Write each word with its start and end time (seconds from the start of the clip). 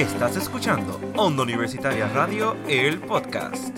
Estás 0.00 0.34
escuchando 0.34 0.98
Onda 1.14 1.42
Universitaria 1.42 2.08
Radio, 2.08 2.56
el 2.66 3.00
podcast. 3.00 3.76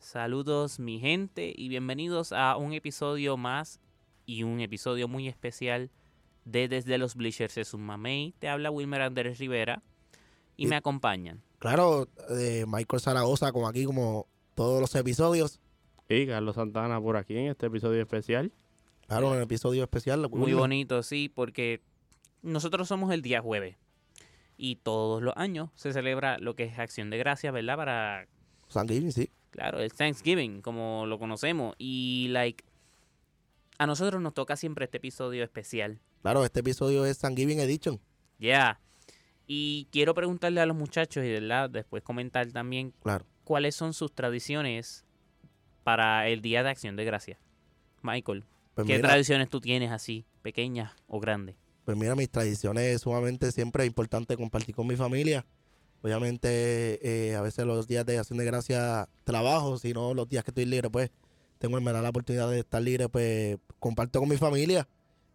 Saludos 0.00 0.80
mi 0.80 0.98
gente 0.98 1.52
y 1.56 1.68
bienvenidos 1.68 2.32
a 2.32 2.56
un 2.56 2.72
episodio 2.72 3.36
más 3.36 3.78
y 4.26 4.42
un 4.42 4.58
episodio 4.58 5.06
muy 5.06 5.28
especial 5.28 5.92
de 6.44 6.68
Desde 6.68 6.98
los 6.98 7.14
Bleachers 7.14 7.56
es 7.58 7.74
un 7.74 7.82
mamey. 7.82 8.34
Te 8.38 8.48
habla 8.48 8.70
Wilmer 8.70 9.02
Andrés 9.02 9.38
Rivera 9.38 9.82
y, 10.56 10.64
Y- 10.64 10.66
me 10.68 10.76
acompañan. 10.76 11.42
Claro, 11.58 12.08
de 12.28 12.64
Michael 12.66 13.00
Zaragoza, 13.00 13.52
como 13.52 13.68
aquí, 13.68 13.84
como 13.84 14.26
todos 14.54 14.80
los 14.80 14.94
episodios. 14.96 15.60
Y 16.08 16.26
Carlos 16.26 16.56
Santana 16.56 17.00
por 17.00 17.16
aquí 17.16 17.36
en 17.36 17.46
este 17.46 17.66
episodio 17.66 18.02
especial. 18.02 18.52
Claro, 19.06 19.30
en 19.30 19.36
el 19.38 19.42
episodio 19.44 19.82
especial. 19.84 20.20
Muy 20.28 20.40
Wilmer. 20.40 20.56
bonito, 20.56 21.02
sí, 21.02 21.28
porque 21.32 21.80
nosotros 22.42 22.88
somos 22.88 23.12
el 23.12 23.22
día 23.22 23.40
jueves 23.40 23.76
y 24.56 24.76
todos 24.76 25.22
los 25.22 25.34
años 25.36 25.70
se 25.76 25.92
celebra 25.92 26.38
lo 26.38 26.54
que 26.56 26.64
es 26.64 26.78
Acción 26.78 27.10
de 27.10 27.18
Gracias, 27.18 27.52
¿verdad? 27.52 27.76
Para, 27.76 28.26
Thanksgiving, 28.72 29.12
sí. 29.12 29.30
claro, 29.50 29.78
el 29.80 29.92
Thanksgiving, 29.92 30.60
como 30.62 31.06
lo 31.06 31.18
conocemos. 31.18 31.74
Y, 31.78 32.26
like, 32.30 32.64
a 33.82 33.86
nosotros 33.86 34.20
nos 34.22 34.34
toca 34.34 34.56
siempre 34.56 34.84
este 34.84 34.98
episodio 34.98 35.42
especial. 35.44 36.00
Claro, 36.22 36.44
este 36.44 36.60
episodio 36.60 37.04
es 37.04 37.18
Thanksgiving 37.18 37.60
Edition. 37.60 38.00
Ya. 38.38 38.80
Y 39.46 39.88
quiero 39.90 40.14
preguntarle 40.14 40.60
a 40.60 40.66
los 40.66 40.76
muchachos 40.76 41.24
y 41.24 41.30
¿verdad? 41.30 41.68
después 41.68 42.02
comentar 42.02 42.46
también 42.52 42.94
Claro. 43.02 43.26
cuáles 43.44 43.74
son 43.74 43.92
sus 43.92 44.12
tradiciones 44.14 45.04
para 45.84 46.28
el 46.28 46.42
Día 46.42 46.62
de 46.62 46.70
Acción 46.70 46.96
de 46.96 47.04
Gracias. 47.04 47.38
Michael, 48.02 48.44
Pues 48.74 48.86
¿qué 48.86 48.96
mira, 48.96 49.08
tradiciones 49.10 49.48
tú 49.48 49.60
tienes 49.60 49.90
así, 49.90 50.24
pequeñas 50.42 50.92
o 51.08 51.20
grandes? 51.20 51.56
pues 51.84 51.96
mira, 51.96 52.14
mis 52.14 52.30
tradiciones 52.30 53.00
sumamente 53.00 53.50
siempre 53.50 53.82
es 53.82 53.88
importante 53.88 54.36
compartir 54.36 54.74
con 54.74 54.86
mi 54.86 54.94
familia. 54.94 55.44
Obviamente, 56.02 56.98
eh, 57.30 57.34
a 57.36 57.40
veces 57.42 57.64
los 57.66 57.86
días 57.86 58.04
de 58.06 58.18
acción 58.18 58.38
de 58.38 58.44
gracia 58.44 59.08
trabajo, 59.24 59.78
si 59.78 59.92
no 59.92 60.14
los 60.14 60.28
días 60.28 60.44
que 60.44 60.50
estoy 60.52 60.64
libre, 60.64 60.90
pues 60.90 61.10
tengo 61.62 61.80
me 61.80 61.92
da 61.92 62.02
la 62.02 62.08
oportunidad 62.08 62.50
de 62.50 62.58
estar 62.58 62.82
libre, 62.82 63.08
pues 63.08 63.56
comparto 63.78 64.18
con 64.18 64.28
mi 64.28 64.36
familia. 64.36 64.88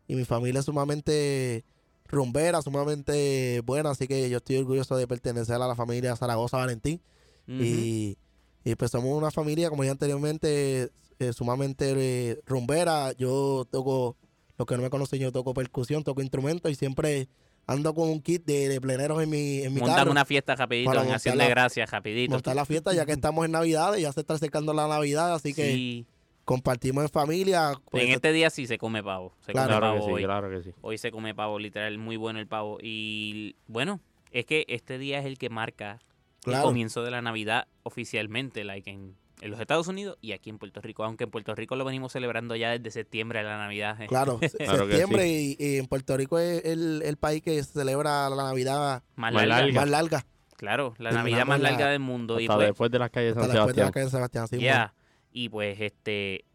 Y 0.09 0.15
mi 0.15 0.25
familia 0.25 0.59
es 0.59 0.65
sumamente 0.65 1.63
rumbera, 2.05 2.61
sumamente 2.61 3.61
buena, 3.65 3.91
así 3.91 4.07
que 4.09 4.29
yo 4.29 4.37
estoy 4.37 4.57
orgulloso 4.57 4.97
de 4.97 5.07
pertenecer 5.07 5.55
a 5.55 5.67
la 5.67 5.75
familia 5.75 6.17
Zaragoza 6.17 6.57
Valentín. 6.57 7.01
Y, 7.47 8.17
y, 8.65 8.75
pues 8.75 8.91
somos 8.91 9.17
una 9.17 9.31
familia, 9.31 9.69
como 9.69 9.85
ya 9.85 9.91
anteriormente, 9.91 10.91
eh, 11.17 11.31
sumamente 11.31 11.93
eh, 11.95 12.41
rumbera. 12.45 13.13
Yo 13.13 13.65
toco, 13.71 14.17
los 14.57 14.67
que 14.67 14.75
no 14.75 14.83
me 14.83 14.89
conocen, 14.89 15.19
yo 15.21 15.31
toco 15.31 15.53
percusión, 15.53 16.03
toco 16.03 16.21
instrumentos 16.21 16.69
y 16.69 16.75
siempre 16.75 17.29
ando 17.67 17.93
con 17.93 18.09
un 18.09 18.21
kit 18.21 18.45
de, 18.45 18.67
de 18.67 18.81
pleneros 18.81 19.23
en 19.23 19.29
mi, 19.29 19.59
en 19.59 19.73
mi 19.73 19.79
Montan 19.79 19.95
carro. 19.97 20.11
una 20.11 20.25
fiesta 20.25 20.57
rapidito 20.57 20.91
en 20.91 21.09
Acción 21.09 21.37
de 21.37 21.47
Gracias, 21.47 21.89
rapidito. 21.89 22.33
Montar 22.33 22.55
la 22.55 22.65
fiesta 22.65 22.93
ya 22.93 23.05
que 23.05 23.13
estamos 23.13 23.45
en 23.45 23.51
Navidad, 23.51 23.95
ya 23.95 24.11
se 24.11 24.19
está 24.19 24.33
acercando 24.33 24.73
la 24.73 24.89
Navidad, 24.89 25.33
así 25.33 25.53
que 25.53 25.71
Sí. 25.73 26.05
Compartimos 26.47 27.03
en 27.03 27.09
familia. 27.09 27.73
pues, 27.91 28.05
en 28.05 28.11
este 28.11 28.31
día 28.31 28.49
sí 28.49 28.65
se 28.67 28.77
come 28.77 29.03
pavo. 29.03 29.33
Se 29.41 29.51
Claro. 29.51 29.67
come 29.67 29.77
Claro 29.79 29.93
pavo 29.93 29.99
que 29.99 30.05
sí, 30.05 30.11
hoy. 30.15 30.23
claro 30.23 30.49
que 30.49 30.63
sí. 30.63 30.71
Hoy 30.81 30.97
se 30.97 31.11
come 31.11 31.35
pavo, 31.35 31.59
literal, 31.59 31.97
muy 31.97 32.15
bueno 32.15 32.39
el 32.39 32.47
pavo. 32.47 32.77
Y 32.81 33.57
bueno, 33.67 33.99
es 34.31 34.45
que 34.45 34.63
este 34.69 34.97
día 34.97 35.19
es 35.19 35.25
el 35.25 35.37
que 35.37 35.49
marca 35.49 35.99
el 36.45 36.53
Claro. 36.53 36.63
comienzo 36.63 37.03
de 37.03 37.11
la 37.11 37.21
Navidad 37.21 37.67
oficialmente, 37.83 38.63
like 38.63 38.89
en, 38.89 39.17
en 39.41 39.51
los 39.51 39.59
Estados 39.59 39.89
Unidos 39.89 40.17
y 40.21 40.31
aquí 40.31 40.49
en 40.49 40.57
Puerto 40.57 40.79
Rico. 40.79 41.03
Aunque 41.03 41.25
en 41.25 41.31
Puerto 41.31 41.53
Rico 41.53 41.75
lo 41.75 41.83
venimos 41.83 42.13
celebrando 42.13 42.55
ya 42.55 42.71
desde 42.71 42.91
septiembre 42.91 43.43
la 43.43 43.57
Navidad. 43.57 44.01
eh. 44.01 44.07
Claro, 44.07 44.39
Claro 44.57 44.87
que 44.87 44.89
septiembre 44.95 45.27
y, 45.27 45.55
y 45.59 45.77
en 45.79 45.87
Puerto 45.87 46.15
Rico 46.15 46.39
es 46.39 46.63
el, 46.63 47.01
el 47.03 47.17
país 47.17 47.41
que 47.43 47.61
celebra 47.63 48.29
la 48.29 48.43
Navidad 48.43 49.03
Más 49.17 49.33
Más 49.33 49.45
larga. 49.45 49.57
larga. 49.65 49.81
más 49.81 49.89
larga. 49.89 50.25
Claro, 50.55 50.95
la 50.97 51.11
Navidad 51.11 51.45
más 51.45 51.59
la- 51.59 51.71
larga 51.71 51.89
del 51.89 51.99
mundo. 51.99 52.39
Y 52.39 52.45
Hasta 52.45 52.55
pues, 52.55 52.67
después 52.69 52.89
de 52.91 52.99
las 52.99 53.09
calles 53.11 53.35
de 53.35 53.41
Hasta 53.41 53.53
San 53.53 53.65
después 53.67 53.75
de 53.75 53.81
la 53.81 53.85
Sebastián. 53.87 53.91
calle 53.91 54.05
de 54.05 54.11
Sebastián. 54.11 54.47
sí, 54.47 54.59
ya. 54.59 54.93
Y 55.37 55.49
pues 55.49 55.79
este 55.79 56.45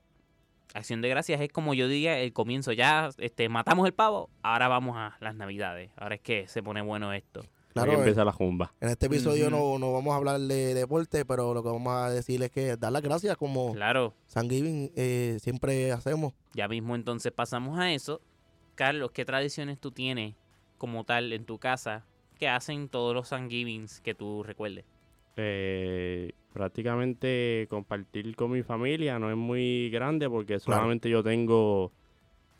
Acción 0.75 1.03
de 1.03 1.09
Gracias 1.09 1.41
es 1.41 1.53
como 1.53 1.73
yo 1.73 1.87
diría 1.87 2.19
el 2.19 2.33
comienzo. 2.33 2.73
Ya 2.73 3.11
este 3.19 3.49
matamos 3.49 3.87
el 3.87 3.95
pavo, 3.95 4.29
ahora 4.43 4.67
vamos 4.67 4.97
a 4.97 5.17
las 5.21 5.37
Navidades. 5.37 5.93
Ahora 5.97 6.17
es 6.17 6.21
que 6.21 6.49
se 6.49 6.65
pone 6.65 6.83
bueno 6.83 7.13
esto. 7.13 7.45
Claro, 7.75 7.93
eh, 7.93 7.95
empieza 7.95 8.25
la 8.25 8.33
jumba. 8.33 8.75
En 8.81 8.89
este 8.89 9.07
episodio 9.07 9.51
no, 9.51 9.79
no 9.79 9.93
vamos 9.93 10.13
a 10.13 10.17
hablar 10.17 10.41
de 10.41 10.75
deporte, 10.75 11.25
pero 11.25 11.55
lo 11.55 11.63
que 11.63 11.69
vamos 11.69 11.93
a 11.95 12.11
decir 12.11 12.43
es 12.43 12.51
que 12.51 12.77
dar 12.77 12.91
las 12.91 13.03
gracias 13.03 13.37
como 13.37 13.73
Claro, 13.73 14.15
San 14.27 14.51
Giving 14.51 14.91
eh, 14.97 15.39
siempre 15.41 15.93
hacemos. 15.93 16.33
ya 16.53 16.67
mismo 16.67 16.97
entonces 16.97 17.31
pasamos 17.31 17.79
a 17.79 17.93
eso. 17.93 18.21
Carlos, 18.75 19.13
¿qué 19.13 19.25
tradiciones 19.25 19.79
tú 19.79 19.93
tienes 19.93 20.35
como 20.77 21.05
tal 21.05 21.33
en 21.33 21.45
tu 21.45 21.59
casa 21.61 22.05
que 22.37 22.49
hacen 22.49 22.89
todos 22.89 23.15
los 23.15 23.29
Thanksgivings 23.29 24.01
que 24.01 24.17
tú 24.17 24.43
recuerdes? 24.43 24.85
Eh, 25.37 26.33
prácticamente 26.53 27.67
compartir 27.71 28.35
con 28.37 28.51
mi 28.53 28.63
familia 28.63 29.19
no 29.19 29.31
es 29.31 29.37
muy 29.37 29.91
grande 29.91 30.29
porque 30.29 30.59
Claro. 30.59 30.81
solamente 30.81 31.09
yo 31.11 31.23
tengo 31.23 31.93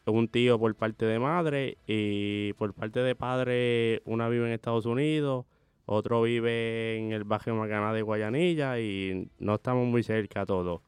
un 0.07 0.29
tío 0.29 0.59
por 0.59 0.75
parte 0.75 1.05
de 1.07 1.19
madre 1.19 1.79
y 1.87 2.53
por 2.55 2.75
parte 2.75 3.01
de 3.01 3.15
padre 3.15 4.03
una 4.05 4.29
vive 4.29 4.47
en 4.47 4.53
Estados 4.53 4.87
Unidos, 4.87 5.45
otro 5.87 6.23
vive 6.23 6.97
en 6.99 7.13
el 7.13 7.25
barrio 7.25 7.55
Macaná 7.55 7.93
de 7.93 8.03
Guayanilla 8.03 8.81
y 8.81 9.29
no 9.39 9.55
estamos 9.55 9.87
muy 9.87 10.03
cerca 10.03 10.45
todos. 10.47 10.81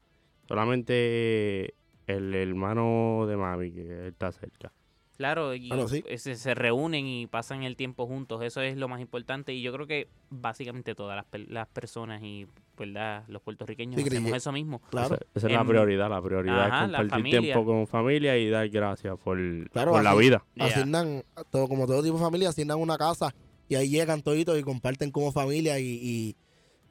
Solamente 0.49 1.75
el 2.07 2.35
hermano 2.35 3.25
de 3.27 3.37
mami 3.37 3.71
que 3.73 4.09
está 4.09 4.31
cerca. 4.33 4.73
Claro, 5.17 5.55
y 5.55 5.71
sí. 5.89 6.03
ese- 6.09 6.35
se 6.35 6.55
reúnen 6.55 7.07
y 7.07 7.27
pasan 7.29 7.63
el 7.63 7.77
tiempo 7.77 8.07
juntos. 8.07 8.43
Eso 8.43 8.61
es 8.63 8.77
lo 8.77 8.89
más 8.89 9.01
importante. 9.01 9.55
Y 9.55 9.63
yo 9.63 9.73
creo 9.73 9.87
que 9.87 10.09
básicamente 10.31 10.95
todas 10.97 11.15
las, 11.17 11.25
per- 11.27 11.49
las 11.49 11.69
personas 11.69 12.21
y 12.23 12.47
¿verdad? 12.77 13.23
los 13.29 13.41
puertorriqueños 13.41 14.01
Sí, 14.03 14.09
hacemos 14.09 14.33
eso 14.37 14.51
mismo. 14.51 14.81
Claro, 14.91 15.15
Esa, 15.15 15.25
esa 15.35 15.47
es 15.47 15.53
la 15.53 15.65
prioridad, 15.65 16.11
la 16.11 16.21
prioridad 16.21 16.67
ajá, 16.67 16.87
es 16.87 16.91
compartir 16.91 17.41
tiempo 17.41 17.65
con 17.65 17.87
familia 17.87 18.37
y 18.37 18.51
dar 18.51 18.69
gracias 18.69 19.17
por, 19.23 19.39
Claro, 19.71 19.93
por 19.93 20.03
la 20.03 20.15
vida. 20.17 20.45
Asignan, 20.59 21.23
todo, 21.51 21.69
como 21.69 21.87
todo 21.87 22.03
tipo 22.03 22.17
de 22.19 22.25
familia, 22.25 22.49
asignan 22.49 22.81
una 22.81 22.99
casa 22.99 23.33
y 23.69 23.77
ahí 23.77 23.89
llegan 23.91 24.21
toditos 24.23 24.59
y 24.59 24.63
comparten 24.65 25.13
como 25.13 25.31
familia 25.31 25.79
y, 25.79 26.01
y 26.03 26.37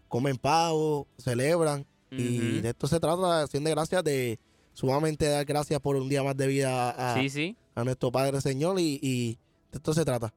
comen 0.08 0.38
pavo, 0.38 1.08
celebran. 1.18 1.86
Y 2.10 2.62
de 2.62 2.70
esto 2.70 2.88
se 2.88 3.00
trata, 3.00 3.38
de 3.40 3.44
acción 3.44 3.64
de 3.64 3.72
gracias, 3.72 4.04
de 4.04 4.40
sumamente 4.74 5.26
dar 5.28 5.44
gracias 5.46 5.80
por 5.82 5.96
un 5.96 6.08
día 6.08 6.24
más 6.24 6.38
de 6.38 6.48
vida 6.48 6.92
a, 6.92 7.20
Sí, 7.20 7.30
sí. 7.30 7.58
A 7.76 7.84
nuestro 7.84 8.12
Padre 8.12 8.42
Señor 8.42 8.80
y, 8.80 9.00
y 9.02 9.38
de 9.72 9.78
esto 9.78 9.94
se 9.94 10.06
trata. 10.06 10.34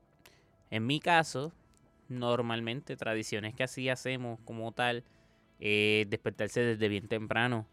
En 0.70 0.86
mi 0.86 1.00
caso, 1.00 1.52
normalmente 2.08 2.96
tradiciones 2.96 3.54
que 3.54 3.64
así 3.64 3.88
hacemos 3.88 4.38
como 4.44 4.72
tal, 4.72 5.04
eh, 5.60 6.06
despertarse 6.08 6.60
desde 6.60 6.88
bien 6.88 7.08
temprano 7.08 7.66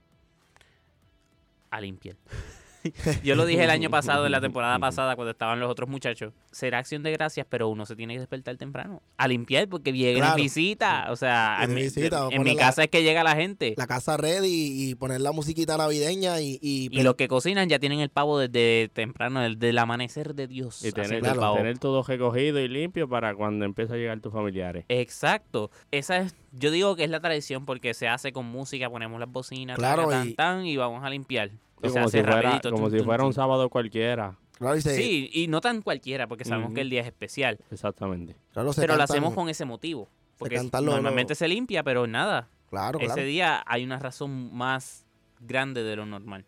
a 1.70 1.82
limpiar. 1.82 2.16
Yo 3.24 3.36
lo 3.36 3.46
dije 3.46 3.64
el 3.64 3.70
año 3.70 3.90
pasado, 3.90 4.26
en 4.26 4.32
la 4.32 4.42
temporada 4.42 4.78
pasada, 4.80 5.16
cuando 5.16 5.32
estaban 5.32 5.60
los 5.60 5.70
otros 5.70 5.90
muchachos. 5.90 6.34
Será 6.52 6.80
acción 6.80 7.04
de 7.04 7.12
gracias, 7.12 7.46
pero 7.50 7.70
uno 7.70 7.86
se 7.86 7.96
tiene 7.96 8.14
que 8.16 8.20
despertar 8.20 8.58
temprano. 8.58 9.02
A 9.18 9.28
limpiar, 9.28 9.68
porque 9.68 9.92
Claro. 10.16 10.36
visita. 10.36 11.08
O 11.12 11.16
sea, 11.16 11.58
en, 11.62 11.68
Viene 11.70 11.76
mi, 11.76 11.82
visita, 11.88 12.18
vamos 12.20 12.34
a 12.34 12.36
en 12.36 12.42
mi 12.42 12.50
poner 12.50 12.56
la- 12.62 12.68
casa 12.68 12.84
es 12.84 12.90
que 12.90 13.04
llega 13.04 13.24
la 13.24 13.36
gente. 13.36 13.74
La 13.78 13.88
casa 13.88 14.18
ready 14.18 14.48
y, 14.48 14.90
y 14.92 14.96
poner 14.96 15.22
la 15.22 15.32
musiquita 15.32 15.78
navideña 15.78 16.42
y, 16.42 16.60
y, 16.62 16.90
Y 16.92 17.04
los 17.04 17.16
que 17.16 17.28
cocinan 17.28 17.70
ya 17.70 17.80
tienen 17.80 18.00
el 18.00 18.10
pavo 18.10 18.40
desde 18.40 18.90
temprano, 18.94 19.42
desde 19.42 19.70
el 19.70 19.78
amanecer 19.78 20.36
de 20.36 20.48
Dios. 20.48 20.84
Y 20.84 20.92
tener, 20.92 21.06
haciendo 21.06 21.28
el 21.30 21.34
claro, 21.34 21.42
pavo. 21.42 21.56
tener 21.58 21.80
todo 21.80 22.04
recogido 22.04 22.60
y 22.60 22.68
limpio 22.68 23.08
para 23.08 23.36
cuando 23.36 23.66
empiece 23.66 23.94
a 23.94 23.98
llegar 23.98 24.20
tus 24.20 24.34
familiares. 24.34 24.86
Exacto. 24.90 25.72
Esa 25.92 26.18
es, 26.18 26.36
yo 26.52 26.72
digo 26.72 26.96
que 26.96 27.04
es 27.04 27.10
la 27.10 27.20
tradición 27.20 27.66
porque 27.66 27.94
se 27.94 28.08
hace 28.08 28.32
con 28.34 28.46
música, 28.46 28.90
ponemos 28.90 29.20
las 29.20 29.32
bocinas, 29.32 29.78
Claro, 29.78 30.04
taca, 30.04 30.12
tan, 30.20 30.28
y- 30.28 30.34
tan, 30.34 30.66
y 30.66 30.78
vamos 30.78 31.04
a 31.04 31.10
limpiar. 31.10 31.52
Sí, 31.84 31.88
Y 31.88 31.90
se 31.90 31.94
como 31.94 32.06
hace 32.06 32.18
si 32.20 32.24
fuera, 32.24 32.42
rapidito, 32.42 32.72
como 32.72 32.84
tun, 32.84 32.92
si 32.92 32.98
tun, 32.98 33.06
fuera 33.06 33.24
un 33.26 33.34
sábado 33.34 33.70
cualquiera. 33.70 34.38
claro, 34.58 34.76
y 34.78 34.82
se, 34.82 34.96
Sí, 34.96 35.30
y 35.34 35.48
no 35.48 35.60
tan 35.62 35.82
cualquiera 35.82 36.28
porque 36.28 36.46
sabemos 36.46 36.68
Ujú. 36.68 36.76
que 36.76 36.82
el 36.82 36.90
día 36.90 37.02
es 37.02 37.08
especial. 37.08 37.60
Exactamente. 37.72 38.36
claro, 38.54 38.72
se 38.74 38.82
Pero 38.82 38.94
lo 38.94 39.00
cantan- 39.00 39.14
hacemos 39.16 39.34
con 39.34 39.50
ese 39.50 39.66
motivo. 39.66 40.08
Porque 40.38 40.56
cantan 40.56 40.86
los- 40.86 40.96
normalmente 40.96 41.36
se 41.36 41.48
limpia, 41.48 41.84
pero 41.84 42.08
nada. 42.08 42.50
Claro, 42.70 42.98
claro. 43.00 43.14
Ese 43.14 43.24
día 43.26 43.64
hay 43.68 43.84
una 43.84 44.00
razón 44.00 44.54
más 44.56 45.06
grande 45.42 45.84
de 45.84 45.96
lo 45.96 46.06
normal. 46.06 46.46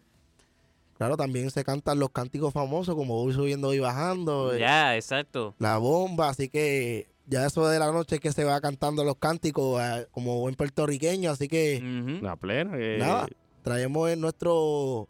Claro, 0.98 1.18
también 1.18 1.52
se 1.52 1.64
cantan 1.66 2.00
los 2.00 2.10
cánticos 2.12 2.54
famosos 2.54 2.96
como 2.96 3.16
voy 3.16 3.34
subiendo 3.34 3.74
y 3.74 3.80
bajando. 3.80 4.54
eh, 4.54 4.60
Ya, 4.60 4.96
exacto. 4.96 5.54
la 5.60 5.78
bomba, 5.78 6.30
así 6.30 6.48
que 6.50 7.08
ya 7.28 7.46
eso 7.46 7.68
de 7.68 7.80
la 7.80 7.92
noche 7.92 8.16
es 8.16 8.22
que 8.22 8.32
se 8.32 8.44
va 8.46 8.62
cantando 8.62 9.04
los 9.04 9.18
cánticos 9.18 9.82
eh, 9.82 10.08
como 10.12 10.40
buen 10.40 10.56
puertorriqueño, 10.56 11.32
así 11.32 11.48
que 11.50 11.78
Ujú. 11.84 12.24
La 12.24 12.38
plena. 12.38 12.78
Que, 12.78 12.98
nada, 12.98 13.28
traemos 13.62 14.10
en 14.10 14.22
nuestro 14.22 15.10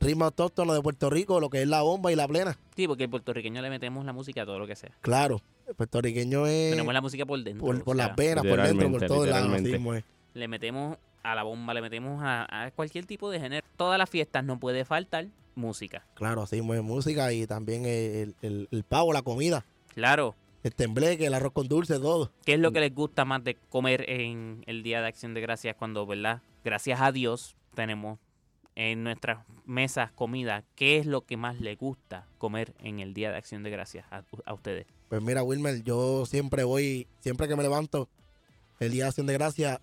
ritmo 0.00 0.24
autóctono 0.24 0.72
de 0.74 0.80
Puerto 0.80 1.10
Rico 1.10 1.38
lo 1.40 1.50
que 1.50 1.62
es 1.62 1.68
la 1.68 1.82
bomba 1.82 2.10
y 2.10 2.16
la 2.16 2.26
plena. 2.26 2.58
Sí, 2.74 2.86
porque 2.88 3.04
el 3.04 3.10
puertorriqueño 3.10 3.60
le 3.62 3.70
metemos 3.70 4.04
la 4.04 4.12
música 4.12 4.42
a 4.42 4.46
todo 4.46 4.58
lo 4.58 4.66
que 4.66 4.74
sea. 4.76 4.90
Claro, 5.02 5.40
El 5.68 5.74
puertorriqueño 5.74 6.46
es 6.46 6.70
Tenemos 6.70 6.94
la 6.94 7.00
música 7.00 7.26
por 7.26 7.42
dentro. 7.42 7.66
por, 7.66 7.84
por 7.84 7.96
las 7.96 8.16
venas, 8.16 8.44
por 8.46 8.60
dentro, 8.62 8.90
por 8.90 9.02
literalmente. 9.02 9.70
mismo 9.70 9.94
es. 9.94 10.04
Le 10.34 10.48
metemos 10.48 10.96
a 11.22 11.34
la 11.34 11.42
bomba, 11.42 11.74
le 11.74 11.82
metemos 11.82 12.22
a, 12.22 12.64
a 12.66 12.70
cualquier 12.70 13.04
tipo 13.04 13.30
de 13.30 13.38
género. 13.40 13.66
Todas 13.76 13.98
las 13.98 14.08
fiestas 14.08 14.42
no 14.44 14.58
puede 14.58 14.84
faltar 14.84 15.26
música. 15.54 16.06
Claro, 16.14 16.42
así 16.42 16.56
mismo 16.56 16.72
es 16.74 16.82
música 16.82 17.32
y 17.32 17.46
también 17.46 17.84
el, 17.84 18.34
el, 18.40 18.68
el 18.70 18.84
pavo, 18.84 19.12
la 19.12 19.20
comida, 19.22 19.64
Claro. 19.94 20.34
el 20.62 20.74
tembleque, 20.74 21.26
el 21.26 21.34
arroz 21.34 21.52
con 21.52 21.68
dulce, 21.68 21.98
todo. 21.98 22.32
¿Qué 22.46 22.54
es 22.54 22.60
lo 22.60 22.72
que 22.72 22.80
les 22.80 22.94
gusta 22.94 23.24
más 23.26 23.44
de 23.44 23.56
comer 23.68 24.08
en 24.08 24.62
el 24.66 24.82
Día 24.82 25.02
de 25.02 25.08
Acción 25.08 25.34
de 25.34 25.40
Gracias 25.42 25.76
cuando, 25.76 26.06
verdad? 26.06 26.40
Gracias 26.64 27.00
a 27.02 27.12
Dios 27.12 27.54
tenemos 27.74 28.18
en 28.74 29.04
nuestras 29.04 29.44
mesas 29.66 30.12
comida. 30.12 30.64
¿Qué 30.74 30.98
es 30.98 31.06
lo 31.06 31.22
que 31.22 31.36
más 31.36 31.60
les 31.60 31.78
gusta 31.78 32.26
comer 32.38 32.74
en 32.80 33.00
el 33.00 33.14
Día 33.14 33.30
de 33.30 33.36
Acción 33.36 33.62
de 33.62 33.70
Gracias 33.70 34.04
a, 34.10 34.24
a 34.44 34.54
ustedes? 34.54 34.86
Pues 35.08 35.20
mira, 35.22 35.42
Wilmer, 35.42 35.82
yo 35.82 36.24
siempre 36.24 36.62
voy, 36.64 37.08
siempre 37.20 37.48
que 37.48 37.56
me 37.56 37.62
levanto, 37.62 38.08
el 38.78 38.92
día 38.92 39.04
de 39.04 39.08
acción 39.08 39.26
de 39.26 39.34
gracia, 39.34 39.80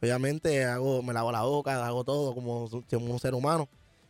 obviamente 0.00 0.64
hago, 0.64 1.02
me 1.02 1.12
lavo 1.12 1.30
la 1.32 1.42
boca, 1.42 1.86
hago 1.86 2.02
todo 2.04 2.34
como 2.34 2.64
un 2.64 3.20
ser 3.20 3.34
humano. 3.34 3.68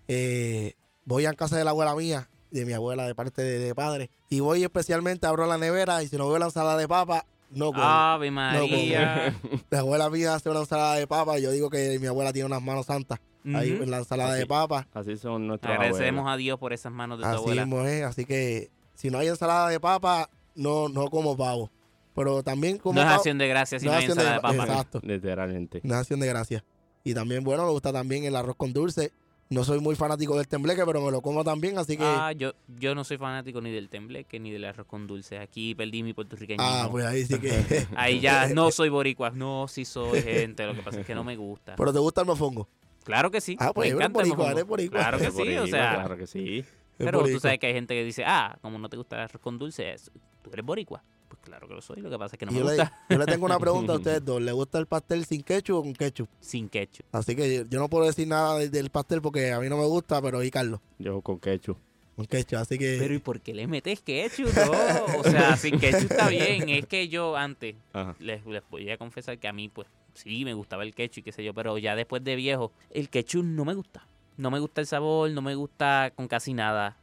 Eh, 0.09 0.75
voy 1.05 1.27
a 1.27 1.35
casa 1.35 1.57
de 1.57 1.65
la 1.65 1.71
abuela 1.71 1.95
mía, 1.95 2.29
de 2.51 2.65
mi 2.65 2.73
abuela 2.73 3.07
de 3.07 3.15
parte 3.15 3.43
de, 3.43 3.59
de 3.59 3.75
padre, 3.75 4.11
y 4.31 4.41
voy 4.41 4.63
especialmente, 4.63 5.27
abro 5.27 5.47
la 5.47 5.59
nevera 5.59 6.03
y 6.03 6.09
si 6.09 6.17
no 6.17 6.29
veo 6.29 6.39
la 6.39 6.47
ensalada 6.47 6.79
de 6.79 6.89
papa, 6.89 7.27
no 7.51 7.73
como. 7.73 7.83
Ave 7.83 8.31
María. 8.31 9.35
La 9.71 9.81
abuela 9.81 10.11
mía 10.11 10.35
hace 10.35 10.51
una 10.51 10.61
ensalada 10.61 10.97
de 10.97 11.07
papa 11.07 11.39
y 11.39 11.43
yo 11.43 11.51
digo 11.51 11.71
que 11.71 11.99
mi 12.01 12.07
abuela 12.07 12.33
tiene 12.33 12.47
unas 12.47 12.63
manos 12.63 12.87
santas 12.87 13.21
ahí 13.55 13.71
en 13.81 13.91
la 13.91 13.99
ensalada 13.99 14.35
de 14.35 14.47
papa. 14.47 14.87
Así 14.95 15.17
son 15.17 15.47
nuestros 15.47 15.73
Agradecemos 15.73 16.21
abuelos. 16.21 16.35
a 16.35 16.37
Dios 16.37 16.59
por 16.59 16.73
esas 16.73 16.93
manos 16.93 17.19
de 17.19 17.25
tu 17.25 17.29
Así 17.29 17.37
abuela. 17.39 17.67
mismo 17.67 17.85
es, 17.85 18.03
así 18.05 18.25
que 18.25 18.71
si 18.95 19.11
no 19.11 19.19
hay 19.19 19.29
ensalada 19.29 19.69
de 19.69 19.81
papa, 19.81 20.31
no, 20.55 20.89
no 20.89 21.09
como 21.09 21.37
pavo. 21.37 21.71
Pero 22.15 22.43
también 22.45 22.79
como 22.79 23.01
No 23.01 23.07
es 23.09 23.13
acción 23.15 23.39
de 23.39 23.49
gracias, 23.49 23.83
no 23.83 23.91
sino 23.91 23.93
es 23.93 23.99
hay 23.99 24.05
acción 24.05 24.19
de- 24.19 24.25
ensalada 24.25 24.53
de 24.53 24.59
papa. 24.59 24.71
Exacto. 24.73 25.01
Literalmente. 25.05 25.81
Una 25.85 25.99
acción 25.99 26.21
de 26.21 26.27
gracia. 26.29 26.65
Y 27.03 27.13
también, 27.13 27.43
bueno, 27.45 27.65
me 27.65 27.71
gusta 27.73 27.93
también 27.93 28.25
el 28.25 28.37
arroz 28.37 28.57
con 28.57 28.73
dulce. 28.73 29.13
No 29.51 29.63
soy 29.63 29.79
muy 29.79 29.95
fanático 29.95 30.37
del 30.39 30.49
tembleque, 30.49 30.83
pero 30.87 31.03
me 31.03 31.11
lo 31.11 31.21
como 31.21 31.45
también, 31.45 31.77
así 31.77 31.99
que... 31.99 32.05
Ah, 32.05 32.33
yo, 32.33 32.53
yo 32.79 32.95
no 32.95 33.05
soy 33.05 33.19
fanático 33.19 33.61
ni 33.61 33.71
del 33.71 33.91
tembleque 33.91 34.41
ni 34.41 34.51
del 34.51 34.65
arroz 34.65 34.87
con 34.87 35.07
dulce. 35.07 35.39
Aquí 35.39 35.75
perdí 35.75 36.03
mi 36.03 36.15
puertorriqueño. 36.15 36.63
Ah, 36.63 36.89
pues 36.91 37.05
ahí 37.05 37.27
sí 37.27 37.39
que... 37.39 37.87
Ahí 37.97 38.21
ya 38.21 38.49
no 38.55 38.71
soy 38.71 38.89
boricua. 38.89 39.31
No, 39.31 39.69
sí 39.69 39.85
soy 39.85 40.23
gente. 40.23 40.65
Lo 40.67 40.75
que 40.75 40.81
pasa 40.81 41.01
es 41.01 41.07
que 41.07 41.15
no 41.15 41.25
me 41.25 41.37
gusta. 41.37 41.75
¿Pero 41.77 41.93
te 41.93 41.99
gusta 41.99 42.23
el 42.23 42.27
mofongo? 42.27 42.69
Claro 43.05 43.31
que 43.31 43.41
sí. 43.41 43.57
Ah, 43.61 43.73
pues 43.73 43.95
me 43.95 44.01
eres 44.03 44.13
boricua, 44.13 44.51
eres 44.51 44.67
boricua. 44.67 44.99
Claro 45.01 45.19
que 45.19 45.31
sí, 45.31 45.57
o 45.57 45.67
sea. 45.67 45.95
Claro 45.95 46.17
que 46.17 46.27
sí. 46.27 46.65
Pero 46.99 47.23
tú 47.25 47.39
sabes 47.41 47.59
que 47.59 47.67
hay 47.67 47.73
gente 47.75 47.95
que 47.95 48.05
dice, 48.05 48.25
ah, 48.27 48.57
como 48.63 48.79
no 48.79 48.89
te 48.89 48.97
gusta 48.97 49.17
el 49.17 49.23
arroz 49.23 49.43
con 49.43 49.59
dulce, 49.59 49.95
tú 50.43 50.51
eres 50.53 50.65
boricua. 50.65 51.03
Pues 51.29 51.41
claro 51.43 51.67
que 51.67 51.75
lo 51.75 51.81
soy. 51.81 52.01
Lo 52.01 52.11
que 52.11 52.19
pasa 52.19 52.37
es 52.37 52.39
que 52.39 52.47
no 52.47 52.53
Y 52.53 52.55
me 52.55 52.61
yo, 52.61 52.67
le, 52.67 52.77
gusta 52.77 53.05
yo 53.11 53.19
le 53.19 53.27
tengo 53.27 53.47
una 53.47 53.59
pregunta 53.59 53.93
a 53.95 53.97
ustedes 53.97 54.25
dos. 54.25 54.41
¿Le 54.41 54.53
gusta 54.53 54.79
el 54.79 54.87
pastel 54.87 55.25
sin 55.25 55.43
ketchup 55.43 55.77
o 55.79 55.83
con 55.83 55.93
ketchup? 55.95 56.29
sin 56.41 56.69
ketchup. 56.69 57.05
Así 57.13 57.35
que 57.35 57.57
yo, 57.57 57.65
yo 57.65 57.81
no 57.81 57.89
puedo 57.89 58.05
decir 58.07 58.29
nada 58.29 58.59
de- 58.59 58.69
del 58.71 58.91
pastel 58.91 59.21
porque 59.21 59.53
a 59.53 59.59
mí 59.61 59.69
no 59.69 59.77
me 59.77 59.87
gusta, 59.87 60.23
pero 60.23 60.43
y 60.45 60.51
Carlos, 60.51 60.81
Yo 60.99 61.21
con 61.23 61.39
ketchup. 61.41 61.77
Con 62.17 62.27
ketchup. 62.27 62.59
Así 62.59 62.79
que... 62.79 62.97
Pero 62.99 63.15
¿y 63.15 63.19
por 63.19 63.41
qué 63.41 63.55
le 63.55 63.67
metes 63.67 64.01
ketchup? 64.01 64.49
No, 64.55 65.19
o 65.19 65.25
sea, 65.25 65.57
sin 65.57 65.79
ketchup 65.79 66.11
está 66.11 66.29
bien. 66.29 66.69
Es 66.69 66.87
que 66.87 67.09
yo 67.09 67.37
antes, 67.37 67.77
Ajá. 67.93 68.15
les, 68.19 68.45
les 68.47 68.63
voy 68.71 68.91
a 68.91 68.97
confesar 68.99 69.39
que 69.39 69.49
a 69.49 69.53
mí, 69.53 69.69
pues, 69.69 69.89
sí, 70.15 70.45
me 70.45 70.55
gustaba 70.55 70.83
el 70.83 70.95
ketchup 70.95 71.19
y 71.19 71.23
qué 71.23 71.33
sé 71.33 71.45
yo, 71.45 71.55
pero 71.55 71.77
ya 71.79 71.97
después 71.97 72.23
de 72.25 72.37
viejo, 72.37 72.73
el 72.91 73.09
ketchup 73.09 73.45
no 73.45 73.65
me 73.65 73.75
gusta. 73.75 74.07
No 74.37 74.51
me 74.51 74.59
gusta 74.59 74.81
el 74.81 74.87
sabor, 74.87 75.31
no 75.31 75.43
me 75.43 75.55
gusta 75.55 76.13
con 76.17 76.27
casi 76.27 76.55
nada. 76.55 76.97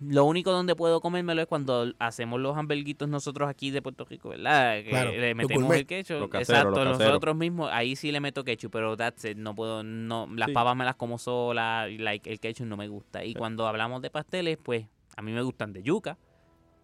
Lo 0.00 0.24
único 0.24 0.50
donde 0.50 0.74
puedo 0.74 1.00
comérmelo 1.00 1.40
es 1.42 1.46
cuando 1.46 1.92
hacemos 1.98 2.40
los 2.40 2.56
hamburguitos 2.56 3.08
nosotros 3.08 3.48
aquí 3.48 3.70
de 3.70 3.80
Puerto 3.80 4.04
Rico, 4.04 4.30
¿verdad? 4.30 4.82
Que 4.82 4.90
Claro, 4.90 5.12
le 5.12 5.34
metemos 5.34 5.74
el 5.74 5.86
ketchup. 5.86 6.18
Lo 6.18 6.28
casero, 6.28 6.58
Exacto, 6.58 6.84
lo 6.84 6.90
nosotros 6.98 7.36
mismos, 7.36 7.70
ahí 7.72 7.94
sí 7.96 8.10
le 8.10 8.20
meto 8.20 8.42
ketchup, 8.44 8.72
pero 8.72 8.96
that's 8.96 9.24
it, 9.24 9.36
no 9.38 9.54
puedo, 9.54 9.82
no, 9.84 10.28
las 10.34 10.48
Sí. 10.48 10.52
papas 10.52 10.76
me 10.76 10.84
las 10.84 10.96
como 10.96 11.16
sola, 11.16 11.86
like, 11.88 12.30
el 12.30 12.40
ketchup 12.40 12.66
no 12.66 12.76
me 12.76 12.88
gusta. 12.88 13.24
Y 13.24 13.28
Sí. 13.28 13.34
cuando 13.34 13.66
hablamos 13.68 14.02
de 14.02 14.10
pasteles, 14.10 14.58
pues, 14.62 14.86
a 15.16 15.22
mí 15.22 15.32
me 15.32 15.42
gustan 15.42 15.72
de 15.72 15.82
yuca, 15.82 16.18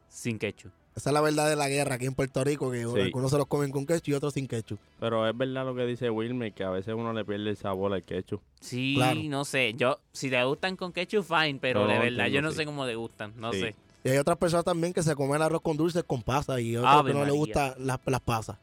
sin 0.09 0.39
ketchup. 0.39 0.73
Esa 0.97 1.11
es 1.11 1.15
la 1.15 1.21
verdad 1.21 1.49
de 1.49 1.57
la 1.57 1.69
guerra 1.69 1.95
aquí 1.95 2.07
en 2.07 2.15
Puerto 2.15 2.43
Rico, 2.45 2.71
que 2.71 2.85
Sí. 2.85 3.01
algunos 3.01 3.31
se 3.31 3.39
los 3.39 3.47
comen 3.47 3.71
con 3.71 3.87
ketchup 3.87 4.09
y 4.09 4.15
otros 4.15 4.35
sin 4.35 4.47
ketchup. 4.49 4.79
Pero 4.99 5.27
es 5.29 5.37
verdad 5.37 5.65
lo 5.65 5.75
que 5.75 5.87
dice 5.87 6.11
Wilmer, 6.11 6.53
que 6.53 6.65
a 6.65 6.71
veces 6.71 6.95
uno 6.95 7.13
le 7.13 7.25
pierde 7.25 7.51
el 7.51 7.57
sabor 7.57 7.93
al 7.95 8.03
ketchup. 8.03 8.41
Sí, 8.61 8.95
Claro. 8.97 9.21
no 9.25 9.45
sé. 9.45 9.75
Yo, 9.75 9.99
si 10.13 10.29
te 10.31 10.43
gustan 10.45 10.77
con 10.77 10.93
ketchup, 10.93 11.25
fine, 11.25 11.59
pero 11.61 11.87
No, 11.87 11.93
de 11.93 11.99
verdad, 11.99 12.27
yo 12.27 12.43
no 12.43 12.51
sí. 12.51 12.59
sé 12.59 12.67
cómo 12.67 12.85
te 12.87 12.97
gustan. 12.97 13.33
No 13.37 13.53
Sí. 13.53 13.61
sé. 13.61 13.77
Y 14.03 14.09
hay 14.09 14.19
otras 14.19 14.37
personas 14.39 14.65
también 14.65 14.93
que 14.93 15.03
se 15.03 15.15
comen 15.15 15.41
arroz 15.43 15.61
con 15.63 15.77
dulce 15.77 16.03
con 16.03 16.23
pasas 16.23 16.59
y 16.61 16.77
otros 16.77 16.91
Ave 16.93 17.13
que 17.13 17.19
no 17.19 17.25
les 17.25 17.29
María. 17.29 17.39
gusta 17.39 17.75
las, 17.79 18.01
las 18.07 18.21
pasas. 18.21 18.57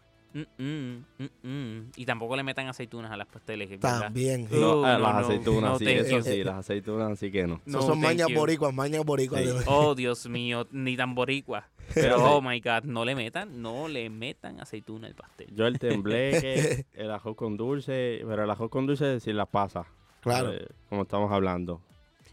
Mm, 0.59 0.63
mm, 0.63 1.05
mm, 1.17 1.47
mm. 1.47 1.91
Y 1.95 2.05
tampoco 2.05 2.35
le 2.35 2.43
metan 2.43 2.67
aceitunas 2.67 3.11
a 3.11 3.17
las 3.17 3.27
pasteles, 3.27 3.69
¿verdad? 3.69 4.01
También. 4.01 4.47
sí. 4.49 4.55
No, 4.55 4.81
No, 4.81 4.93
no, 4.93 4.99
las 4.99 5.13
no, 5.13 5.19
aceitunas, 5.19 5.71
no, 5.71 5.79
sí, 5.79 5.85
eso 5.89 6.17
you. 6.17 6.23
sí, 6.23 6.43
las 6.43 6.55
aceitunas 6.55 7.17
sí 7.17 7.31
que 7.31 7.47
no. 7.47 7.61
No, 7.65 7.79
Esos 7.79 7.85
son 7.85 7.99
mañas 7.99 8.27
boricuas, 8.33 8.73
mañas 8.73 9.03
boricuas. 9.03 9.41
Sí. 9.43 9.49
Oh, 9.67 9.95
Dios 9.95 10.27
mío, 10.27 10.67
ni 10.71 10.95
tan 10.95 11.15
boricua. 11.15 11.67
Pero, 11.93 12.17
oh 12.37 12.41
my 12.41 12.59
God, 12.59 12.83
no 12.83 13.05
le 13.05 13.15
metan, 13.15 13.61
no 13.61 13.87
le 13.87 14.09
metan 14.09 14.59
aceituna 14.59 15.07
al 15.07 15.15
pastel. 15.15 15.47
Yo 15.55 15.65
el 15.67 15.79
tembleque, 15.79 16.85
el 16.93 17.11
ajo 17.11 17.35
con 17.35 17.57
dulce, 17.57 18.21
pero 18.27 18.43
el 18.43 18.49
ajo 18.49 18.69
con 18.69 18.85
dulce 18.85 19.19
sin 19.19 19.37
las 19.37 19.47
pasas. 19.47 19.87
Claro. 20.21 20.51
eh, 20.53 20.67
como 20.89 21.03
estamos 21.03 21.31
hablando. 21.31 21.81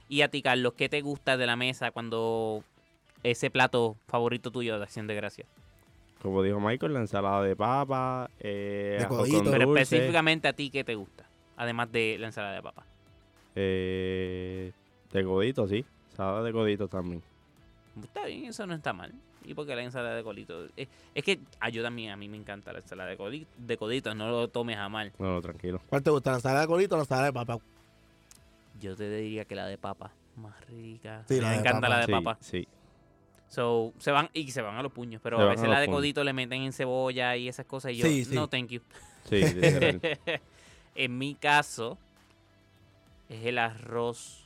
Y 0.09 0.21
a 0.23 0.29
ti, 0.29 0.43
Carlos, 0.43 0.75
¿qué 0.75 0.89
te 0.89 1.01
gusta 1.01 1.37
de 1.37 1.47
la 1.47 1.57
mesa 1.57 1.91
cuando 1.91 2.63
ese 3.23 3.51
plato 3.51 3.97
favorito 4.09 4.51
tuyo 4.51 4.77
de 4.77 4.83
Acción 4.85 5.07
de 5.07 5.15
Gracia? 5.15 5.47
Como 6.25 6.43
dijo 6.43 6.59
Michael, 6.59 6.95
la 6.95 7.01
ensalada 7.01 7.43
de 7.43 7.55
papa, 7.55 8.31
eh, 8.41 8.97
De 8.99 9.07
codito. 9.09 9.43
con 9.43 9.53
Pero 9.53 9.67
dulce, 9.67 9.83
específicamente 9.83 10.49
a 10.49 10.55
ti, 10.55 10.71
¿qué 10.71 10.83
te 10.83 10.95
gusta? 10.95 11.27
Además 11.59 11.93
de 11.93 12.17
la 12.19 12.29
ensalada 12.29 12.55
de 12.55 12.63
papa. 12.63 12.83
eh, 13.55 14.73
de 15.13 15.23
codito, 15.25 15.69
sí. 15.69 15.85
Ensalada 16.13 16.43
de 16.43 16.51
codito 16.53 16.89
también. 16.89 17.23
Está 18.03 18.25
bien, 18.25 18.47
eso 18.47 18.67
no 18.67 18.75
está 18.75 18.95
mal. 18.95 19.13
¿Y 19.45 19.53
porque 19.53 19.77
la 19.77 19.83
ensalada 19.83 20.17
de 20.17 20.23
codito? 20.25 20.65
Es, 20.77 20.89
es 21.15 21.23
que 21.23 21.41
ayuda 21.61 21.89
a 21.89 21.91
mí, 21.91 22.09
a 22.09 22.17
mí 22.17 22.27
me 22.31 22.39
encanta 22.39 22.73
la 22.73 22.79
ensalada 22.79 23.11
de 23.11 23.19
codito, 23.19 23.47
de 23.59 23.77
codito 23.77 24.15
no 24.15 24.31
lo 24.31 24.49
tomes 24.49 24.79
a 24.79 24.89
mal. 24.89 25.13
No, 25.19 25.35
no, 25.35 25.43
tranquilo. 25.43 25.83
¿Cuál 25.91 26.03
te 26.03 26.09
gusta? 26.11 26.31
¿La 26.31 26.37
ensalada 26.39 26.63
de 26.63 26.67
colito 26.69 26.95
o 26.95 26.99
la 26.99 27.03
ensalada 27.03 27.27
de 27.27 27.33
papa? 27.35 27.59
Yo 28.81 28.97
te 28.97 29.11
diría 29.11 29.45
que 29.45 29.55
la 29.55 29.67
de 29.67 29.77
papa, 29.77 30.11
más 30.37 30.59
rica. 30.69 31.23
Sí, 31.29 31.35
me 31.39 31.51
de 31.51 31.57
encanta 31.57 31.83
papa. 31.83 31.89
la 31.91 31.99
de 31.99 32.07
sí, 32.07 32.13
papa. 32.13 32.39
sí. 32.41 32.67
So, 33.49 33.93
se 33.99 34.11
van, 34.11 34.31
y 34.33 34.51
se 34.51 34.63
van 34.63 34.77
a 34.77 34.83
los 34.83 34.93
puños, 34.93 35.21
pero 35.23 35.37
Se 35.39 35.43
a 35.45 35.47
veces 35.47 35.65
a 35.67 35.69
la 35.69 35.81
de 35.81 35.87
puños. 35.87 35.99
codito 35.99 36.25
le 36.25 36.33
meten 36.33 36.63
en 36.63 36.73
cebolla 36.73 37.37
y 37.37 37.49
esas 37.49 37.67
cosas 37.67 37.93
y 37.93 37.97
yo, 37.99 38.07
Sí, 38.07 38.25
sí. 38.25 38.35
no, 38.35 38.49
thank 38.49 38.69
you. 38.69 38.81
Sí, 39.29 39.41
en 40.97 41.19
mi 41.19 41.35
caso, 41.35 41.99
es 43.29 43.45
el 43.47 43.59
arroz, 43.59 44.45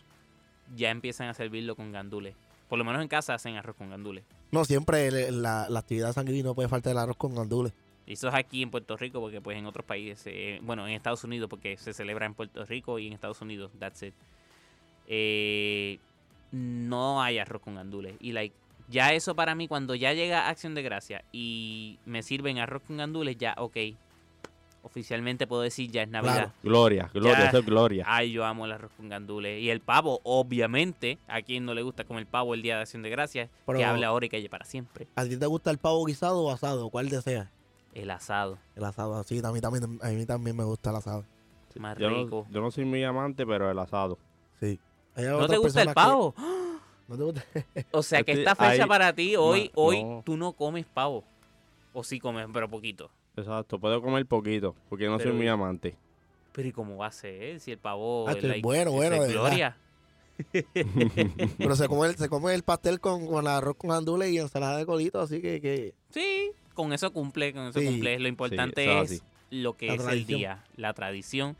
ya 0.77 0.91
empiezan 0.91 1.29
a 1.29 1.35
servirlo 1.35 1.75
con 1.77 1.91
gandules. 1.93 2.35
Por 2.69 2.79
lo 2.79 2.85
menos 2.85 3.01
en 3.03 3.09
casa 3.09 3.35
hacen 3.35 3.57
arroz 3.57 3.77
con 3.77 3.89
gandules. 3.91 4.25
No, 4.51 4.65
siempre 4.65 5.31
la, 5.31 5.69
la 5.71 5.79
actividad 5.79 6.13
sanguínea 6.13 6.43
no 6.43 6.55
puede 6.55 6.69
faltar 6.69 6.93
el 6.93 6.99
arroz 6.99 7.17
con 7.17 7.35
gandules. 7.35 7.73
Y 8.07 8.13
eso 8.15 8.29
es 8.29 8.35
aquí 8.35 8.63
en 8.63 8.71
Puerto 8.71 8.97
Rico, 8.97 9.21
porque 9.21 9.41
pues 9.41 9.57
en 9.59 9.67
otros 9.67 9.85
países, 9.85 10.23
eh, 10.27 10.61
bueno, 10.63 10.87
en 10.87 10.95
Estados 10.95 11.25
Unidos, 11.25 11.49
porque 11.51 11.77
se 11.77 11.93
celebra 11.93 12.27
en 12.27 12.35
Puerto 12.35 12.65
Rico 12.65 12.99
y 12.99 13.07
en 13.07 13.13
Estados 13.15 13.41
Unidos, 13.43 13.71
that's 13.79 14.03
it. 14.03 14.15
Eh, 15.07 15.99
no 16.53 17.23
hay 17.23 17.39
arroz 17.39 17.61
con 17.63 17.75
gandules. 17.75 18.15
Y 18.21 18.33
like, 18.33 18.55
ya 18.89 19.13
eso 19.13 19.35
para 19.35 19.55
mí, 19.55 19.69
cuando 19.69 19.95
ya 19.95 20.13
llega 20.15 20.49
Acción 20.49 20.75
de 20.75 20.83
Gracia 20.83 21.25
y 21.33 21.99
me 22.07 22.23
sirven 22.23 22.59
arroz 22.59 22.83
con 22.87 22.97
gandules, 22.97 23.37
ya, 23.37 23.55
ok. 23.59 23.77
Oficialmente 24.83 25.47
puedo 25.47 25.63
decir 25.63 25.91
ya 25.91 26.03
es 26.03 26.09
Navidad. 26.09 26.35
Claro. 26.35 26.53
Gloria, 26.63 27.11
gloria, 27.13 27.39
Ya. 27.39 27.49
eso 27.49 27.59
es 27.59 27.67
gloria. 27.67 28.05
Ay, 28.07 28.31
yo 28.31 28.45
amo 28.45 28.65
el 28.65 28.73
arroz 28.73 28.93
con 28.97 29.09
gandules. 29.09 29.61
Y 29.61 29.71
el 29.71 29.81
pavo, 29.81 30.21
obviamente, 30.23 31.19
a 31.27 31.43
quien 31.43 31.65
no 31.67 31.75
le 31.75 31.83
gusta 31.83 32.05
comer 32.05 32.27
pavo 32.27 32.55
el 32.55 32.63
día 32.63 32.77
de 32.77 32.83
Acción 32.83 33.03
de 33.03 33.11
Gracias, 33.11 33.51
Pero- 33.67 33.79
que 33.79 33.85
hable 33.85 34.07
ahora 34.07 34.27
y 34.27 34.29
calle 34.29 34.49
para 34.49 34.65
siempre. 34.65 35.09
¿A 35.17 35.25
ti 35.25 35.37
te 35.37 35.47
gusta 35.47 35.71
el 35.71 35.79
pavo 35.79 36.05
guisado 36.05 36.41
o 36.43 36.51
asado? 36.51 36.89
¿Cuál 36.91 37.09
deseas? 37.11 37.49
El 37.93 38.11
asado, 38.11 38.59
El 38.77 38.85
asado, 38.85 39.23
sí, 39.25 39.41
a 39.45 39.51
mí 39.51 39.61
también, 39.61 39.99
a 40.01 40.09
mí 40.11 40.25
también 40.27 40.57
me 40.57 40.65
gusta 40.65 40.91
el 40.91 40.97
asado. 40.97 41.25
más 41.79 41.99
Yo 41.99 42.09
rico. 42.09 42.45
no, 42.49 42.55
yo 42.55 42.61
no 42.61 42.71
soy 42.71 42.85
muy 42.85 43.03
amante, 43.05 43.45
pero 43.47 43.71
el 43.71 43.79
asado. 43.79 44.19
Sí. 44.61 44.79
¿No 45.17 45.47
te 45.49 45.57
gusta 45.59 45.83
el 45.83 45.89
personas 45.89 45.89
que- 45.89 45.95
pavo? 45.95 46.35
¿No 47.09 47.17
te 47.17 47.23
gusta? 47.25 47.45
O 47.91 48.03
sea 48.03 48.23
que 48.23 48.33
Estoy 48.33 48.45
esta 48.45 48.55
fecha 48.55 48.83
ahí- 48.85 48.89
para 48.89 49.13
ti, 49.15 49.35
hoy, 49.37 49.71
hoy 49.75 50.05
no. 50.05 50.23
tú 50.25 50.37
no 50.37 50.53
comes 50.53 50.87
pavo. 50.87 51.25
O 51.93 52.05
sí 52.05 52.21
comes, 52.21 52.47
pero 52.53 52.69
poquito. 52.69 53.11
Exacto, 53.37 53.79
puedo 53.79 54.01
comer 54.03 54.27
poquito, 54.27 54.75
porque 54.89 55.07
no 55.07 55.17
Pero 55.17 55.31
soy 55.31 55.39
muy 55.39 55.49
amante. 55.49 55.97
Pero 56.53 56.69
¿y 56.69 56.73
cómo 56.73 56.97
va 56.99 57.07
a 57.07 57.13
ser? 57.13 57.59
Si 57.61 57.73
el 57.73 57.79
pavo 57.79 58.29
Ah, 58.29 58.37
bueno, 58.63 58.93
bueno, 58.93 59.17
es 59.17 59.21
de 59.23 59.27
verdad. 59.29 59.41
gloria. 59.49 59.77
Pero 61.59 61.75
se 61.77 61.89
come, 61.89 62.09
el, 62.09 62.17
se 62.17 62.29
come 62.29 62.55
el 62.55 62.63
pastel 62.63 63.01
con, 63.01 63.27
con 63.27 63.47
arroz 63.49 63.77
con 63.77 63.91
gandules 63.91 64.31
y 64.31 64.39
ensalada 64.39 64.77
de 64.79 64.87
colito, 64.87 65.21
así 65.21 65.41
que, 65.41 65.61
que 65.61 65.95
Sí, 66.11 66.51
con 66.75 66.93
eso 66.93 67.13
cumple, 67.13 67.53
con 67.53 67.67
eso 67.69 67.81
Sí. 67.81 67.87
cumple. 67.87 68.19
Lo 68.21 68.29
importante 68.29 68.85
eso 68.85 69.03
es 69.03 69.11
es 69.13 69.21
así. 69.21 69.29
lo 69.51 69.77
que 69.77 69.87
La 69.87 69.95
es 69.95 70.01
el 70.01 70.07
tradición. 70.07 70.39
día. 70.39 70.65
La 70.77 70.93
tradición 70.95 71.57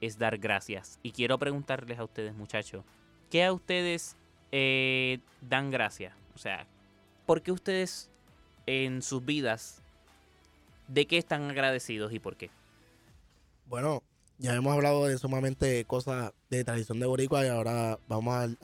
es 0.00 0.18
dar 0.18 0.38
gracias. 0.38 0.98
Y 1.02 1.12
quiero 1.12 1.38
preguntarles 1.38 1.98
a 1.98 2.04
ustedes, 2.04 2.34
muchachos, 2.34 2.84
¿qué 3.30 3.44
a 3.44 3.52
ustedes 3.52 4.16
eh, 4.52 5.18
dan 5.40 5.70
gracias? 5.70 6.14
O 6.34 6.38
sea, 6.38 6.66
¿por 7.26 7.42
qué 7.42 7.52
ustedes 7.52 8.10
en 8.66 9.02
sus 9.02 9.24
vidas, 9.24 9.82
¿de 10.88 11.06
qué 11.06 11.18
están 11.18 11.50
agradecidos 11.50 12.12
y 12.12 12.18
por 12.18 12.36
qué? 12.36 12.50
Bueno, 13.66 14.02
ya 14.38 14.54
hemos 14.54 14.72
hablado 14.72 15.06
de 15.06 15.18
sumamente 15.18 15.84
cosas 15.84 16.32
de 16.50 16.64
tradición 16.64 17.00
de 17.00 17.06
Boricua 17.06 17.44
y 17.44 17.48
ahora 17.48 17.98
vamos 18.08 18.34
al, 18.34 18.58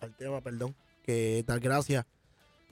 al 0.00 0.14
tema, 0.16 0.40
perdón, 0.40 0.74
que 1.04 1.40
es 1.40 1.46
dar 1.46 1.60
gracias. 1.60 2.04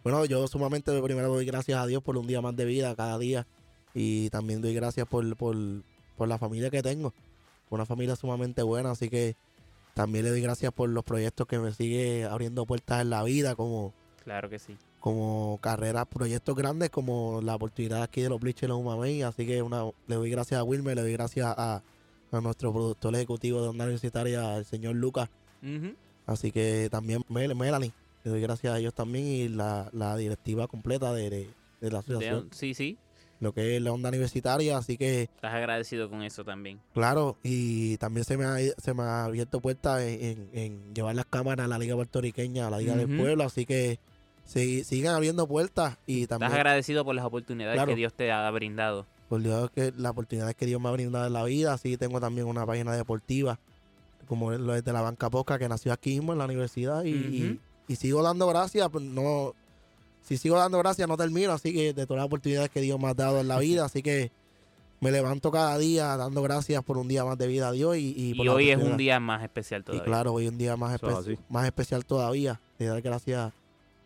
Bueno, 0.02 0.24
yo 0.24 0.46
sumamente 0.48 0.98
primero 1.02 1.28
doy 1.28 1.44
gracias 1.44 1.78
a 1.78 1.86
Dios 1.86 2.02
por 2.02 2.16
un 2.16 2.26
día 2.26 2.40
más 2.40 2.56
de 2.56 2.64
vida 2.64 2.94
cada 2.96 3.18
día 3.18 3.46
y 3.94 4.30
también 4.30 4.62
doy 4.62 4.74
gracias 4.74 5.06
por, 5.06 5.36
por, 5.36 5.56
por 6.16 6.28
la 6.28 6.38
familia 6.38 6.70
que 6.70 6.82
tengo. 6.82 7.12
Una 7.68 7.86
familia 7.86 8.16
sumamente 8.16 8.62
buena, 8.62 8.92
así 8.92 9.08
que 9.08 9.36
también 9.94 10.24
le 10.24 10.30
doy 10.30 10.40
gracias 10.40 10.72
por 10.72 10.88
los 10.88 11.04
proyectos 11.04 11.46
que 11.46 11.58
me 11.58 11.72
sigue 11.72 12.24
abriendo 12.24 12.66
puertas 12.66 13.00
en 13.02 13.10
la 13.10 13.22
vida, 13.22 13.54
como, 13.54 13.92
Claro 14.24 14.48
que 14.50 14.58
sí. 14.58 14.76
como 15.00 15.58
carreras, 15.62 16.06
proyectos 16.06 16.54
grandes, 16.54 16.90
como 16.90 17.40
la 17.42 17.54
oportunidad 17.56 18.02
aquí 18.02 18.20
de 18.22 18.28
los 18.28 18.38
Bleachers 18.40 18.70
en 18.70 18.76
Umamey. 18.76 19.22
Así 19.22 19.46
que 19.46 19.62
una, 19.62 19.84
le 20.06 20.14
doy 20.16 20.30
gracias 20.30 20.60
a 20.60 20.64
Wilmer, 20.64 20.94
le 20.96 21.02
doy 21.02 21.12
gracias 21.12 21.46
a, 21.56 21.82
a 22.32 22.40
nuestro 22.40 22.72
productor 22.72 23.14
ejecutivo 23.14 23.62
de 23.62 23.68
Onda 23.68 23.84
Universitaria, 23.84 24.56
el 24.56 24.64
señor 24.64 24.94
Lucas. 24.96 25.28
Así 26.26 26.52
que 26.52 26.88
también 26.90 27.22
Mel- 27.28 27.54
Melanie, 27.56 27.92
le 28.24 28.30
doy 28.30 28.40
gracias 28.40 28.72
a 28.74 28.78
ellos 28.78 28.94
también 28.94 29.26
y 29.26 29.48
la, 29.48 29.88
la 29.92 30.16
directiva 30.16 30.68
completa 30.68 31.12
de, 31.12 31.30
de- 31.30 31.50
de 31.80 31.90
la 31.90 32.00
asociación, 32.00 32.48
De- 32.50 32.54
sí, 32.56 32.74
sí. 32.74 32.98
Lo 33.40 33.52
que 33.52 33.76
es 33.76 33.82
la 33.82 33.92
Onda 33.92 34.08
Universitaria. 34.10 34.76
Así 34.78 34.96
que 34.96 35.22
Estás 35.22 35.54
agradecido 35.54 36.08
con 36.08 36.22
eso 36.22 36.44
también. 36.44 36.78
Claro, 36.94 37.36
y 37.42 37.96
también 37.96 38.24
se 38.24 38.36
me 38.36 38.44
ha, 38.44 38.56
se 38.78 38.94
me 38.94 39.02
ha 39.02 39.24
abierto 39.24 39.60
puertas 39.60 40.02
en, 40.02 40.20
en- 40.22 40.50
en 40.52 40.94
llevar 40.94 41.14
las 41.14 41.26
cámaras 41.26 41.64
a 41.64 41.68
la 41.68 41.78
Liga 41.78 41.94
Puertorriqueña, 41.96 42.66
a 42.66 42.70
la 42.70 42.78
Liga 42.78 42.94
del 42.96 43.06
Ujú. 43.12 43.22
Pueblo, 43.22 43.44
así 43.44 43.66
que 43.66 43.98
si- 44.44 44.84
sigan 44.84 45.14
abriendo 45.14 45.46
puertas 45.48 45.98
y 46.06 46.22
Estás 46.22 46.38
también 46.38 46.52
agradecido 46.52 47.04
por 47.04 47.14
las 47.14 47.24
oportunidades 47.24 47.76
Claro. 47.76 47.90
que 47.92 47.96
Dios 47.96 48.12
te 48.14 48.30
ha 48.32 48.50
brindado. 48.50 49.06
por 49.28 49.40
Dios 49.42 49.70
que 49.70 49.92
las 49.96 50.10
oportunidades 50.10 50.56
que 50.56 50.66
Dios 50.66 50.80
me 50.80 50.88
ha 50.88 50.92
brindado 50.92 51.26
en 51.26 51.32
la 51.32 51.44
vida, 51.44 51.72
así 51.72 51.96
tengo 51.96 52.20
también 52.20 52.46
una 52.48 52.66
página 52.66 52.92
deportiva, 52.96 53.60
como 54.26 54.50
lo 54.52 54.74
es 54.74 54.84
de 54.84 54.92
la 54.92 55.00
Banca 55.02 55.30
Posca, 55.30 55.58
que 55.58 55.68
nació 55.68 55.92
aquí 55.92 56.10
mismo 56.16 56.32
en 56.32 56.38
la 56.40 56.44
universidad 56.46 57.04
y, 57.04 57.10
y- 57.10 57.60
y 57.88 57.96
sigo 57.96 58.22
dando 58.22 58.46
gracias, 58.48 58.88
pues 58.90 59.04
no, 59.04 59.54
si 60.22 60.36
sigo 60.36 60.56
dando 60.56 60.78
gracias 60.78 61.08
no 61.08 61.16
termino, 61.16 61.52
así 61.52 61.72
que 61.72 61.92
de 61.92 62.06
todas 62.06 62.18
las 62.18 62.26
oportunidades 62.26 62.70
que 62.70 62.80
Dios 62.80 62.98
me 63.00 63.08
ha 63.08 63.14
dado 63.14 63.40
en 63.40 63.48
la 63.48 63.58
vida, 63.58 63.84
así 63.84 64.02
que 64.02 64.30
me 65.00 65.10
levanto 65.10 65.50
cada 65.50 65.78
día 65.78 66.16
dando 66.16 66.42
gracias 66.42 66.82
por 66.84 66.98
un 66.98 67.08
día 67.08 67.24
más 67.24 67.38
de 67.38 67.46
vida 67.46 67.68
a 67.68 67.72
Dios 67.72 67.96
y, 67.96 68.12
y 68.16 68.30
Y 68.40 68.44
la 68.44 68.52
hoy 68.52 68.70
es 68.70 68.78
un 68.78 68.96
día 68.98 69.18
más 69.18 69.42
especial 69.42 69.80
Y 69.80 69.84
todavía. 69.84 70.04
claro, 70.04 70.32
hoy 70.34 70.46
un 70.46 70.58
día 70.58 70.76
más, 70.76 70.94
es 70.94 71.02
espe- 71.02 71.38
más 71.48 71.64
especial 71.66 72.04
todavía. 72.04 72.60
De 72.78 72.86
dar 72.86 73.00
gracias 73.00 73.52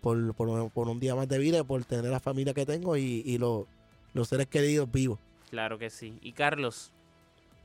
por, 0.00 0.35
por, 0.35 0.71
por 0.71 0.88
un 0.88 1.00
día 1.00 1.14
más 1.16 1.28
de 1.28 1.38
vida, 1.38 1.59
y 1.59 1.62
por 1.64 1.85
tener 1.85 2.11
la 2.11 2.21
familia 2.21 2.54
que 2.54 2.64
tengo 2.64 2.97
y, 2.97 3.23
y 3.26 3.38
los, 3.38 3.64
los 4.12 4.28
seres 4.28 4.47
queridos 4.47 4.90
vivos. 4.90 5.18
Claro 5.50 5.78
que 5.78 5.90
sí. 5.90 6.16
Y 6.23 6.33
Carlos, 6.33 6.92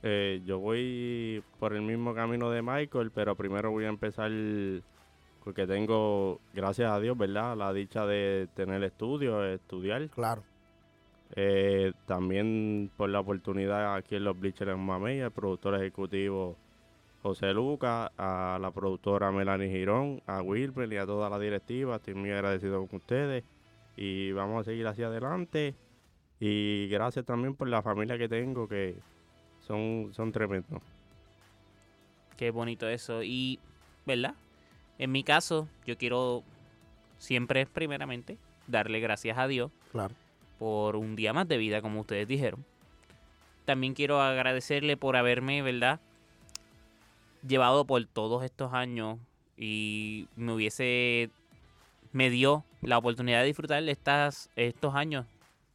Eh, 0.02 0.40
yo 0.46 0.58
voy 0.58 1.42
por 1.58 1.74
el 1.74 1.82
mismo 1.82 2.14
camino 2.14 2.50
de 2.50 2.62
Michael, 2.62 3.10
pero 3.14 3.36
primero 3.36 3.70
voy 3.70 3.84
a 3.84 3.88
empezar 3.88 4.30
porque 5.44 5.66
tengo, 5.66 6.40
gracias 6.54 6.90
a 6.90 7.00
Dios, 7.00 7.16
¿verdad? 7.16 7.56
La 7.56 7.72
dicha 7.72 8.06
de 8.06 8.48
tener 8.54 8.82
estudios, 8.84 9.46
estudiar. 9.46 10.08
Claro. 10.10 10.42
Eh, 11.36 11.92
también 12.06 12.90
por 12.96 13.08
la 13.08 13.20
oportunidad 13.20 13.94
aquí 13.94 14.16
en 14.16 14.24
los 14.24 14.38
Bleachers 14.38 14.72
en 14.72 14.80
Mamey, 14.80 15.20
el 15.20 15.30
productor 15.30 15.76
ejecutivo 15.76 16.56
José 17.22 17.52
Luca, 17.52 18.10
a 18.16 18.58
la 18.60 18.70
productora 18.70 19.30
Melanie 19.30 19.70
Girón, 19.70 20.22
a 20.26 20.42
Wilber 20.42 20.92
y 20.92 20.96
a 20.96 21.06
toda 21.06 21.28
la 21.30 21.38
directiva. 21.38 21.96
Estoy 21.96 22.14
muy 22.14 22.30
agradecido 22.30 22.84
con 22.86 22.96
ustedes 22.96 23.44
y 23.96 24.32
vamos 24.32 24.60
a 24.60 24.64
seguir 24.64 24.86
hacia 24.86 25.06
adelante. 25.06 25.74
Y 26.40 26.88
gracias 26.88 27.26
también 27.26 27.54
por 27.54 27.68
la 27.68 27.82
familia 27.82 28.16
que 28.16 28.28
tengo, 28.28 28.66
que 28.66 28.96
son, 29.60 30.08
son 30.12 30.32
tremendos. 30.32 30.82
qué 32.36 32.50
bonito 32.50 32.88
eso. 32.88 33.22
Y, 33.22 33.58
¿verdad? 34.06 34.34
En 35.00 35.10
mi 35.12 35.24
caso, 35.24 35.66
yo 35.86 35.96
quiero 35.96 36.44
siempre, 37.18 37.64
primeramente, 37.64 38.36
darle 38.66 39.00
gracias 39.00 39.38
a 39.38 39.48
Dios 39.48 39.70
Claro. 39.92 40.14
por 40.58 40.94
un 40.96 41.16
día 41.16 41.32
más 41.32 41.48
de 41.48 41.56
vida, 41.56 41.80
como 41.80 42.00
ustedes 42.00 42.28
dijeron. 42.28 42.66
También 43.64 43.94
quiero 43.94 44.20
agradecerle 44.20 44.98
por 44.98 45.16
haberme, 45.16 45.62
¿verdad? 45.62 46.00
Llevado 47.46 47.86
por 47.86 48.04
todos 48.04 48.44
estos 48.44 48.74
años 48.74 49.18
y 49.56 50.28
me 50.36 50.52
hubiese, 50.52 51.30
me 52.12 52.28
dio 52.28 52.62
la 52.82 52.98
oportunidad 52.98 53.40
de 53.40 53.46
disfrutar 53.46 53.82
de 53.82 53.90
estas, 53.92 54.50
estos 54.54 54.94
años 54.94 55.24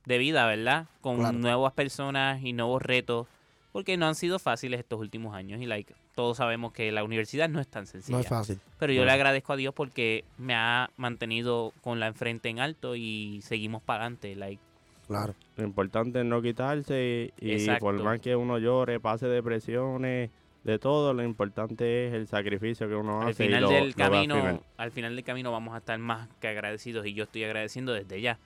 de 0.06 0.20
vida, 0.20 0.46
¿verdad? 0.46 0.86
Con 1.02 1.18
Claro. 1.18 1.38
nuevas 1.40 1.74
personas 1.74 2.44
y 2.44 2.54
nuevos 2.54 2.80
retos, 2.84 3.26
porque 3.72 3.98
no 3.98 4.06
han 4.08 4.14
sido 4.14 4.38
fáciles 4.38 4.80
estos 4.80 5.00
últimos 5.00 5.34
años 5.34 5.60
y 5.62 5.66
like, 5.66 5.96
todos 6.16 6.38
sabemos 6.38 6.72
que 6.74 6.92
la 6.92 7.04
universidad 7.04 7.50
no 7.50 7.60
es 7.60 7.68
tan 7.68 7.86
sencilla. 7.88 8.16
No 8.18 8.22
es 8.22 8.28
fácil. 8.28 8.60
Pero 8.80 8.94
yo 8.94 9.04
le 9.06 9.12
agradezco 9.12 9.54
a 9.54 9.58
Dios 9.58 9.74
porque 9.74 10.24
me 10.38 10.56
ha 10.56 10.90
mantenido 10.98 11.74
con 11.82 12.00
la 12.00 12.08
enfrente 12.08 12.50
en 12.50 12.60
alto 12.60 12.96
y 12.96 13.42
seguimos 13.44 13.82
para 13.84 14.02
adelante. 14.06 14.36
Like, 14.36 14.62
Claro. 15.08 15.36
Lo 15.58 15.64
importante 15.66 16.20
es 16.22 16.26
no 16.26 16.42
quitarse 16.42 17.32
y 17.40 17.52
Exacto. 17.52 17.86
por 17.86 18.02
más 18.02 18.20
que 18.22 18.36
uno 18.36 18.58
llore, 18.58 19.00
pase 19.00 19.28
depresiones, 19.28 20.32
de 20.64 20.80
todo, 20.80 21.14
lo 21.14 21.22
importante 21.22 22.08
es 22.08 22.14
el 22.16 22.26
sacrificio 22.28 22.88
que 22.90 22.96
uno 22.96 23.22
al 23.22 23.28
hace. 23.30 23.44
y 23.44 23.48
final 23.50 23.62
lo- 23.64 23.70
del 23.70 23.88
lo 23.90 23.94
final. 23.94 24.10
camino, 24.12 24.62
al 24.78 24.92
final 24.92 25.16
del 25.16 25.24
camino 25.24 25.52
vamos 25.52 25.76
a 25.76 25.78
estar 25.78 26.00
más 26.00 26.28
que 26.42 26.48
agradecidos 26.48 27.06
y 27.06 27.14
yo 27.14 27.26
estoy 27.26 27.44
agradeciendo 27.44 27.94
desde 27.94 28.20
ya. 28.20 28.40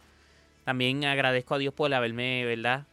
También 0.66 1.06
agradezco 1.06 1.56
a 1.56 1.60
Dios 1.60 1.74
por 1.74 1.94
haberme, 1.94 2.44
¿verdad? 2.44 2.86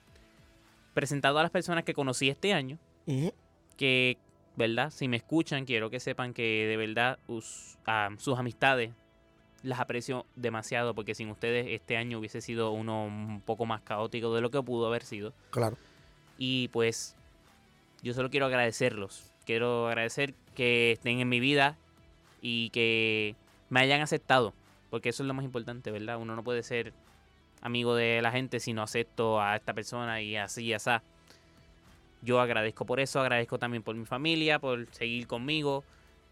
Presentado 0.94 1.38
a 1.40 1.42
las 1.42 1.50
personas 1.50 1.82
que 1.82 1.92
conocí 1.92 2.28
este 2.28 2.52
año, 2.54 2.78
Ujú. 3.06 3.32
que, 3.76 4.16
¿verdad? 4.56 4.90
Si 4.90 5.08
me 5.08 5.16
escuchan, 5.16 5.64
quiero 5.64 5.90
que 5.90 6.00
sepan 6.00 6.32
que 6.32 6.66
de 6.66 6.76
verdad 6.76 7.18
us- 7.28 7.78
sus 8.18 8.38
amistades 8.38 8.92
las 9.62 9.80
aprecio 9.80 10.26
demasiado 10.36 10.94
porque 10.94 11.14
sin 11.14 11.28
ustedes 11.30 11.66
este 11.70 11.96
año 11.96 12.18
hubiese 12.18 12.40
sido 12.40 12.70
uno 12.70 13.04
un 13.04 13.40
poco 13.44 13.66
más 13.66 13.80
caótico 13.82 14.34
de 14.34 14.40
lo 14.40 14.50
que 14.50 14.62
pudo 14.62 14.86
haber 14.86 15.02
sido. 15.02 15.32
Claro. 15.50 15.76
Y 16.38 16.68
pues 16.68 17.16
yo 18.02 18.14
solo 18.14 18.30
quiero 18.30 18.46
agradecerlos. 18.46 19.32
Quiero 19.44 19.88
agradecer 19.88 20.34
que 20.54 20.92
estén 20.92 21.20
en 21.20 21.28
mi 21.28 21.40
vida 21.40 21.76
y 22.40 22.70
que 22.70 23.34
me 23.70 23.80
hayan 23.80 24.00
aceptado. 24.00 24.54
Porque 24.90 25.08
eso 25.08 25.22
es 25.22 25.26
lo 25.26 25.34
más 25.34 25.44
importante, 25.44 25.90
¿verdad? 25.90 26.16
Uno 26.18 26.36
no 26.36 26.44
puede 26.44 26.62
ser 26.62 26.92
amigo 27.60 27.94
de 27.96 28.22
la 28.22 28.30
gente 28.30 28.60
si 28.60 28.72
no 28.72 28.82
acepto 28.82 29.40
a 29.40 29.56
esta 29.56 29.74
persona 29.74 30.20
y 30.22 30.36
así 30.36 30.64
y 30.64 30.72
así. 30.74 30.90
Yo 32.22 32.40
agradezco 32.40 32.84
por 32.86 32.98
eso, 33.00 33.20
agradezco 33.20 33.58
también 33.58 33.82
por 33.82 33.94
mi 33.94 34.04
familia, 34.04 34.58
por 34.58 34.86
seguir 34.92 35.26
conmigo. 35.26 35.84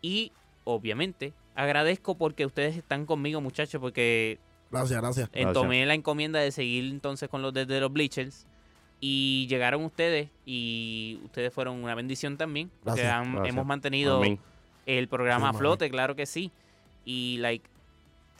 Y 0.02 0.32
obviamente 0.64 1.32
agradezco 1.54 2.16
porque 2.16 2.46
ustedes 2.46 2.76
están 2.76 3.06
conmigo, 3.06 3.40
muchachos, 3.40 3.80
porque 3.80 4.38
Gracias, 4.70 5.00
gracias. 5.00 5.28
eh, 5.28 5.42
Gracias. 5.42 5.52
tomé 5.54 5.86
la 5.86 5.94
encomienda 5.94 6.40
de 6.40 6.50
seguir 6.50 6.84
entonces 6.90 7.28
con 7.28 7.42
los 7.42 7.52
desde 7.54 7.78
los 7.80 7.92
Bleachers 7.92 8.46
y 9.00 9.46
llegaron 9.48 9.84
ustedes 9.84 10.30
y 10.46 11.20
ustedes 11.24 11.52
fueron 11.52 11.82
una 11.84 11.94
bendición 11.94 12.36
también 12.36 12.70
porque 12.82 13.02
Gracias. 13.02 13.12
han- 13.12 13.32
Gracias. 13.34 13.54
hemos 13.54 13.66
mantenido 13.66 14.16
Amén. 14.16 14.38
el 14.86 15.06
programa 15.08 15.50
a 15.50 15.52
flote, 15.52 15.90
claro 15.90 16.16
que 16.16 16.26
sí. 16.26 16.50
Y 17.04 17.36
like 17.38 17.68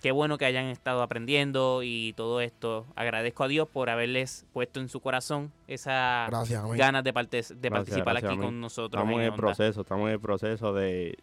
qué 0.05 0.13
bueno 0.13 0.37
que 0.37 0.45
hayan 0.45 0.67
estado 0.67 1.01
aprendiendo 1.01 1.81
y 1.83 2.13
todo 2.13 2.43
esto. 2.43 2.85
Agradezco 2.95 3.43
a 3.45 3.49
Dios 3.49 3.67
por 3.67 3.89
haberles 3.89 4.45
puesto 4.53 4.79
en 4.81 4.91
su 4.91 5.01
corazón 5.01 5.51
esa 5.67 6.27
Gracias, 6.29 6.63
amén. 6.63 6.77
ganas 6.77 7.05
de, 7.05 7.15
parte- 7.15 7.41
de 7.59 7.71
participar 7.71 8.13
gracias, 8.13 8.33
aquí 8.33 8.39
con 8.39 8.61
nosotros. 8.61 9.01
Estamos 9.01 9.15
en 9.19 9.25
el 9.25 9.31
Onda. 9.31 9.41
proceso, 9.41 9.81
estamos 9.81 10.07
en 10.09 10.13
el 10.13 10.21
proceso 10.21 10.75
de, 10.75 11.17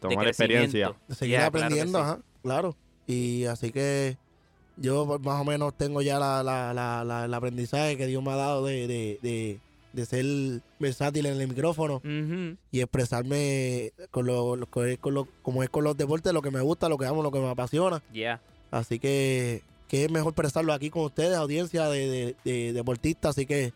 tomar 0.00 0.26
experiencia. 0.26 0.92
De 1.06 1.14
seguir 1.14 1.36
claro 1.36 1.48
aprendiendo, 1.50 1.96
sí. 1.96 2.02
ajá, 2.04 2.18
claro. 2.42 2.76
Y 3.06 3.44
así 3.44 3.70
que 3.70 4.16
yo 4.78 5.06
más 5.22 5.40
o 5.40 5.44
menos 5.44 5.72
tengo 5.74 6.02
ya 6.02 6.18
la, 6.18 6.42
la, 6.42 6.74
la, 6.74 7.04
la- 7.04 7.26
el 7.26 7.34
aprendizaje 7.34 7.96
que 7.96 8.06
Dios 8.08 8.20
me 8.20 8.32
ha 8.32 8.36
dado 8.36 8.64
de, 8.64 9.60
de, 9.94 10.06
ser 10.06 10.62
versátil 10.78 11.26
en 11.26 11.40
el 11.40 11.48
micrófono 11.48 12.00
y 12.72 12.80
expresarme 12.80 13.92
con 14.10 14.26
lo, 14.26 14.56
lo- 14.56 14.66
con, 14.66 14.94
con 14.96 15.14
lo- 15.14 15.28
como 15.42 15.62
es 15.62 15.70
con 15.70 15.84
los 15.84 15.96
deportes, 15.96 16.32
lo 16.32 16.42
que 16.42 16.50
me 16.50 16.60
gusta, 16.60 16.88
lo 16.88 16.98
que 16.98 17.06
amo, 17.06 17.22
lo 17.22 17.30
que 17.30 17.38
me 17.40 17.48
apasiona. 17.48 18.02
Así 18.70 18.98
que, 18.98 19.62
que 19.88 20.04
es 20.04 20.10
mejor 20.10 20.30
expresarlo 20.32 20.72
aquí 20.72 20.90
con 20.90 21.04
ustedes, 21.04 21.36
audiencia 21.36 21.88
de, 21.88 22.34
de, 22.44 22.50
de 22.52 22.72
deportistas. 22.72 23.30
Así 23.30 23.46
que 23.46 23.72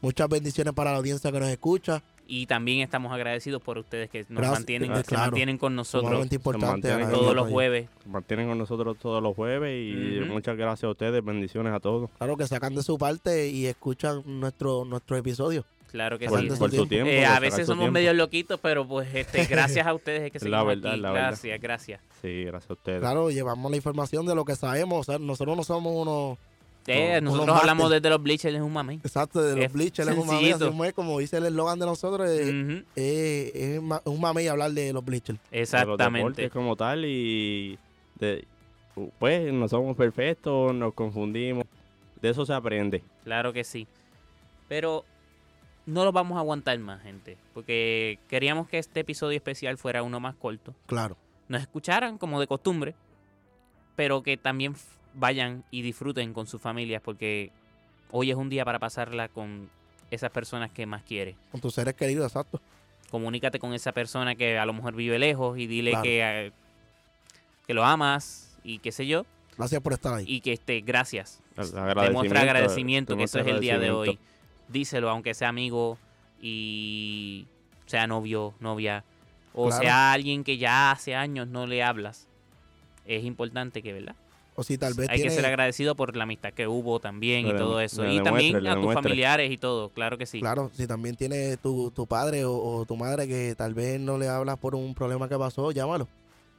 muchas 0.00 0.28
bendiciones 0.28 0.72
para 0.74 0.92
la 0.92 0.98
audiencia 0.98 1.32
que 1.32 1.40
nos 1.40 1.48
escucha. 1.48 2.02
Y 2.28 2.46
también 2.46 2.80
estamos 2.80 3.12
agradecidos 3.12 3.62
por 3.62 3.78
ustedes 3.78 4.10
que 4.10 4.20
nos 4.28 4.38
Gracias, 4.38 4.58
mantienen, 4.58 4.92
eh, 4.92 4.96
se 4.96 5.04
claro. 5.04 5.26
mantienen 5.26 5.58
con 5.58 5.76
nosotros 5.76 6.26
importante. 6.32 6.88
todos 7.10 7.34
los 7.36 7.48
jueves. 7.48 7.88
Se 8.02 8.08
mantienen 8.08 8.48
con 8.48 8.58
nosotros 8.58 8.96
todos 8.98 9.22
los 9.22 9.34
jueves 9.36 9.72
y 9.94 10.20
muchas 10.28 10.56
gracias 10.56 10.84
a 10.84 10.90
ustedes, 10.90 11.24
bendiciones 11.24 11.72
a 11.72 11.78
todos. 11.80 12.10
Claro 12.18 12.36
que 12.36 12.46
sacan 12.46 12.74
de 12.74 12.82
su 12.82 12.98
parte 12.98 13.48
y 13.48 13.66
escuchan 13.66 14.22
nuestro, 14.26 14.84
nuestro 14.84 15.16
episodio. 15.16 15.64
Claro 15.92 16.18
que 16.18 16.26
Por- 16.28 16.40
sí. 16.40 16.48
por 16.58 16.70
su 16.72 16.86
tiempo. 16.86 17.08
Eh, 17.10 17.24
a 17.24 17.38
veces 17.38 17.60
su 17.60 17.66
somos 17.72 17.84
tiempo. 17.84 17.92
medio 17.94 18.12
loquitos, 18.12 18.58
pero 18.60 18.86
pues 18.86 19.08
este, 19.14 19.44
gracias 19.46 19.86
a 19.86 19.94
ustedes 19.94 20.22
es 20.22 20.32
que 20.32 20.38
La 20.50 20.58
seguimos 20.58 20.66
verdad, 20.66 20.92
aquí. 20.92 21.00
la 21.00 21.12
verdad. 21.12 21.28
gracias, 21.28 21.60
gracias. 21.60 22.00
Sí, 22.20 22.44
gracias 22.44 22.70
a 22.70 22.72
ustedes. 22.74 23.00
Claro, 23.00 23.30
llevamos 23.30 23.70
la 23.70 23.76
información 23.76 24.26
de 24.26 24.34
lo 24.34 24.44
que 24.44 24.56
sabemos. 24.56 25.00
O 25.00 25.04
sea, 25.04 25.18
nosotros 25.20 25.56
no 25.56 25.62
somos 25.62 25.92
unos 25.94 26.38
Eh, 26.86 27.20
nosotros 27.20 27.58
hablamos 27.60 27.90
desde 27.90 28.08
los 28.10 28.22
bleachers, 28.22 28.54
es 28.54 28.60
un 28.62 28.72
mame. 28.72 28.94
Exacto, 28.94 29.42
de 29.42 29.56
los 29.62 29.72
bleachers, 29.72 30.08
es 30.08 30.16
un 30.16 30.30
así 30.30 30.52
como 30.58 30.84
es, 30.84 30.92
como 30.92 31.18
dice 31.18 31.38
el 31.38 31.46
eslogan 31.46 31.78
de 31.78 31.86
nosotros, 31.86 32.28
es, 32.30 32.48
Ujú, 32.48 32.84
es- 32.94 33.80
un 34.04 34.20
mamey 34.20 34.46
hablar 34.48 34.70
de 34.72 34.92
los 34.92 35.04
bleachers. 35.04 35.38
de 35.50 35.58
los 35.58 35.62
Exactamente. 35.62 36.48
como 36.50 36.76
tal 36.76 37.04
y 37.04 37.78
de- 38.18 38.46
pues 39.18 39.52
no 39.52 39.68
somos 39.68 39.96
perfectos, 39.96 40.74
nos 40.74 40.94
confundimos. 40.94 41.64
De 42.20 42.30
eso 42.30 42.46
se 42.46 42.52
aprende. 42.54 43.02
Claro 43.24 43.52
que 43.52 43.62
sí. 43.64 43.86
Pero 44.68 45.04
no 45.84 46.04
lo 46.04 46.12
vamos 46.12 46.36
a 46.36 46.40
aguantar 46.40 46.78
más, 46.78 47.02
gente. 47.02 47.36
Porque 47.52 48.18
queríamos 48.28 48.68
que 48.68 48.78
este 48.78 49.00
episodio 49.00 49.36
especial 49.36 49.76
fuera 49.76 50.02
uno 50.02 50.18
más 50.18 50.34
corto. 50.34 50.74
Claro. 50.86 51.16
Nos 51.48 51.60
escucharan 51.60 52.16
como 52.16 52.40
de 52.40 52.46
costumbre. 52.46 52.94
Pero 53.96 54.22
que 54.22 54.36
también 54.36 54.74
vayan 55.16 55.64
y 55.70 55.82
disfruten 55.82 56.32
con 56.32 56.46
sus 56.46 56.60
familias. 56.62 57.02
Porque 57.04 57.50
hoy 58.12 58.30
es 58.30 58.36
un 58.36 58.48
día 58.48 58.64
para 58.64 58.78
pasarla 58.78 59.28
con 59.28 59.68
esas 60.10 60.30
personas 60.30 60.70
que 60.70 60.86
más 60.86 61.02
quieres. 61.02 61.36
Con 61.50 61.60
tus 61.60 61.74
seres 61.74 61.94
queridos, 61.94 62.26
exacto. 62.30 62.60
Comunícate 63.10 63.58
con 63.58 63.72
esa 63.74 63.92
persona 63.92 64.34
que 64.36 64.58
a 64.58 64.64
lo 64.66 64.72
mejor 64.72 64.94
vive 64.94 65.18
lejos 65.18 65.58
y 65.58 65.66
dile 65.66 65.90
Claro. 65.90 66.02
que, 66.04 66.20
eh, 66.46 66.52
que 67.66 67.74
lo 67.74 67.84
amas 67.84 68.56
y 68.62 68.78
qué 68.78 68.92
sé 68.92 69.06
yo. 69.06 69.24
Gracias 69.56 69.80
por 69.80 69.92
estar 69.94 70.12
ahí. 70.14 70.24
Y 70.28 70.40
que 70.40 70.52
este, 70.52 70.80
gracias. 70.82 71.40
Demuestra 71.56 72.42
agradecimiento, 72.42 73.16
que 73.16 73.24
eso 73.24 73.38
es 73.40 73.46
el 73.46 73.60
día 73.60 73.78
de 73.78 73.90
hoy. 73.90 74.18
Díselo, 74.68 75.08
aunque 75.08 75.32
sea 75.34 75.48
amigo 75.48 75.98
y 76.40 77.46
sea 77.86 78.06
novio, 78.06 78.54
novia, 78.60 79.04
o 79.54 79.68
Claro. 79.68 79.82
sea 79.82 80.12
alguien 80.12 80.44
que 80.44 80.58
ya 80.58 80.90
hace 80.90 81.14
años 81.14 81.48
no 81.48 81.66
le 81.66 81.82
hablas. 81.82 82.28
Es 83.06 83.24
importante 83.24 83.82
que, 83.82 83.92
¿verdad? 83.92 84.16
O 84.56 84.62
si 84.62 84.78
tal 84.78 84.94
vez 84.94 85.08
Hay 85.10 85.16
tiene, 85.16 85.30
que 85.30 85.36
ser 85.36 85.46
agradecido 85.46 85.94
por 85.96 86.16
la 86.16 86.22
amistad 86.24 86.52
que 86.52 86.66
hubo 86.66 86.98
también 86.98 87.46
Le 87.46 87.54
y 87.54 87.56
todo 87.56 87.80
eso. 87.80 88.02
le 88.04 88.14
Y 88.14 88.22
también 88.22 88.66
a 88.66 88.74
tus 88.80 88.94
familiares 88.94 89.50
y 89.50 89.58
todo, 89.58 89.90
claro 89.90 90.16
que 90.18 90.24
sí. 90.26 90.40
claro, 90.40 90.70
si 90.72 90.86
también 90.86 91.14
tiene 91.14 91.56
tu, 91.58 91.90
tu 91.90 92.06
padre 92.06 92.44
o, 92.46 92.52
o 92.56 92.84
tu 92.86 92.96
madre 92.96 93.28
que 93.28 93.54
tal 93.54 93.74
vez 93.74 94.00
no 94.00 94.16
le 94.18 94.28
hablas 94.28 94.56
por 94.58 94.74
un 94.74 94.94
problema 94.94 95.28
que 95.28 95.36
pasó, 95.38 95.70
llámalo. 95.72 96.08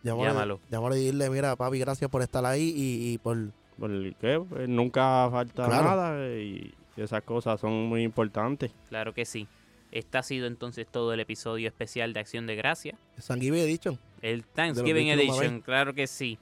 Llámalo, 0.04 0.26
Llámalo. 0.30 0.60
llámalo 0.70 0.96
y 0.96 1.00
dile, 1.06 1.30
mira, 1.32 1.56
papi, 1.56 1.80
gracias 1.80 2.10
por 2.10 2.22
estar 2.22 2.46
ahí 2.46 2.72
y, 2.76 3.14
y 3.14 3.18
por... 3.18 3.36
Porque 3.80 4.42
pues, 4.48 4.70
nunca 4.70 5.28
falta 5.32 5.66
Claro. 5.66 5.84
nada 5.84 6.36
y 6.38 6.74
esas 6.96 7.24
cosas 7.24 7.60
son 7.60 7.88
muy 7.88 8.04
importantes. 8.04 8.72
Claro 8.90 9.14
que 9.14 9.26
sí. 9.26 9.48
Este 9.92 10.18
ha 10.18 10.24
sido 10.24 10.48
entonces 10.48 10.86
todo 10.90 11.14
el 11.14 11.20
episodio 11.20 11.68
especial 11.68 12.14
de 12.14 12.20
Acción 12.20 12.46
de 12.46 12.56
Gracia. 12.56 12.98
San 13.18 13.40
Give 13.42 13.62
Edition. 13.62 13.98
El 14.22 14.44
Thanksgiving. 14.46 15.10
Edition, 15.10 15.62
claro 15.62 15.94
que 15.94 16.08
sí. 16.08 16.38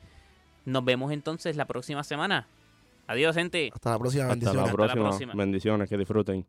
Nos 0.66 0.84
vemos 0.84 1.12
entonces 1.12 1.56
la 1.56 1.66
próxima 1.66 2.04
semana. 2.04 2.48
Adiós, 3.08 3.36
gente. 3.36 3.72
Hasta 3.74 3.92
la 3.92 4.00
próxima. 4.00 4.24
Hasta 4.24 4.34
Bendiciones. 4.34 4.62
la 4.62 4.72
Hasta 4.72 4.88
la 4.88 4.94
próxima. 4.94 5.34
Bendiciones, 5.36 5.90
que 5.90 5.98
disfruten. 5.98 6.46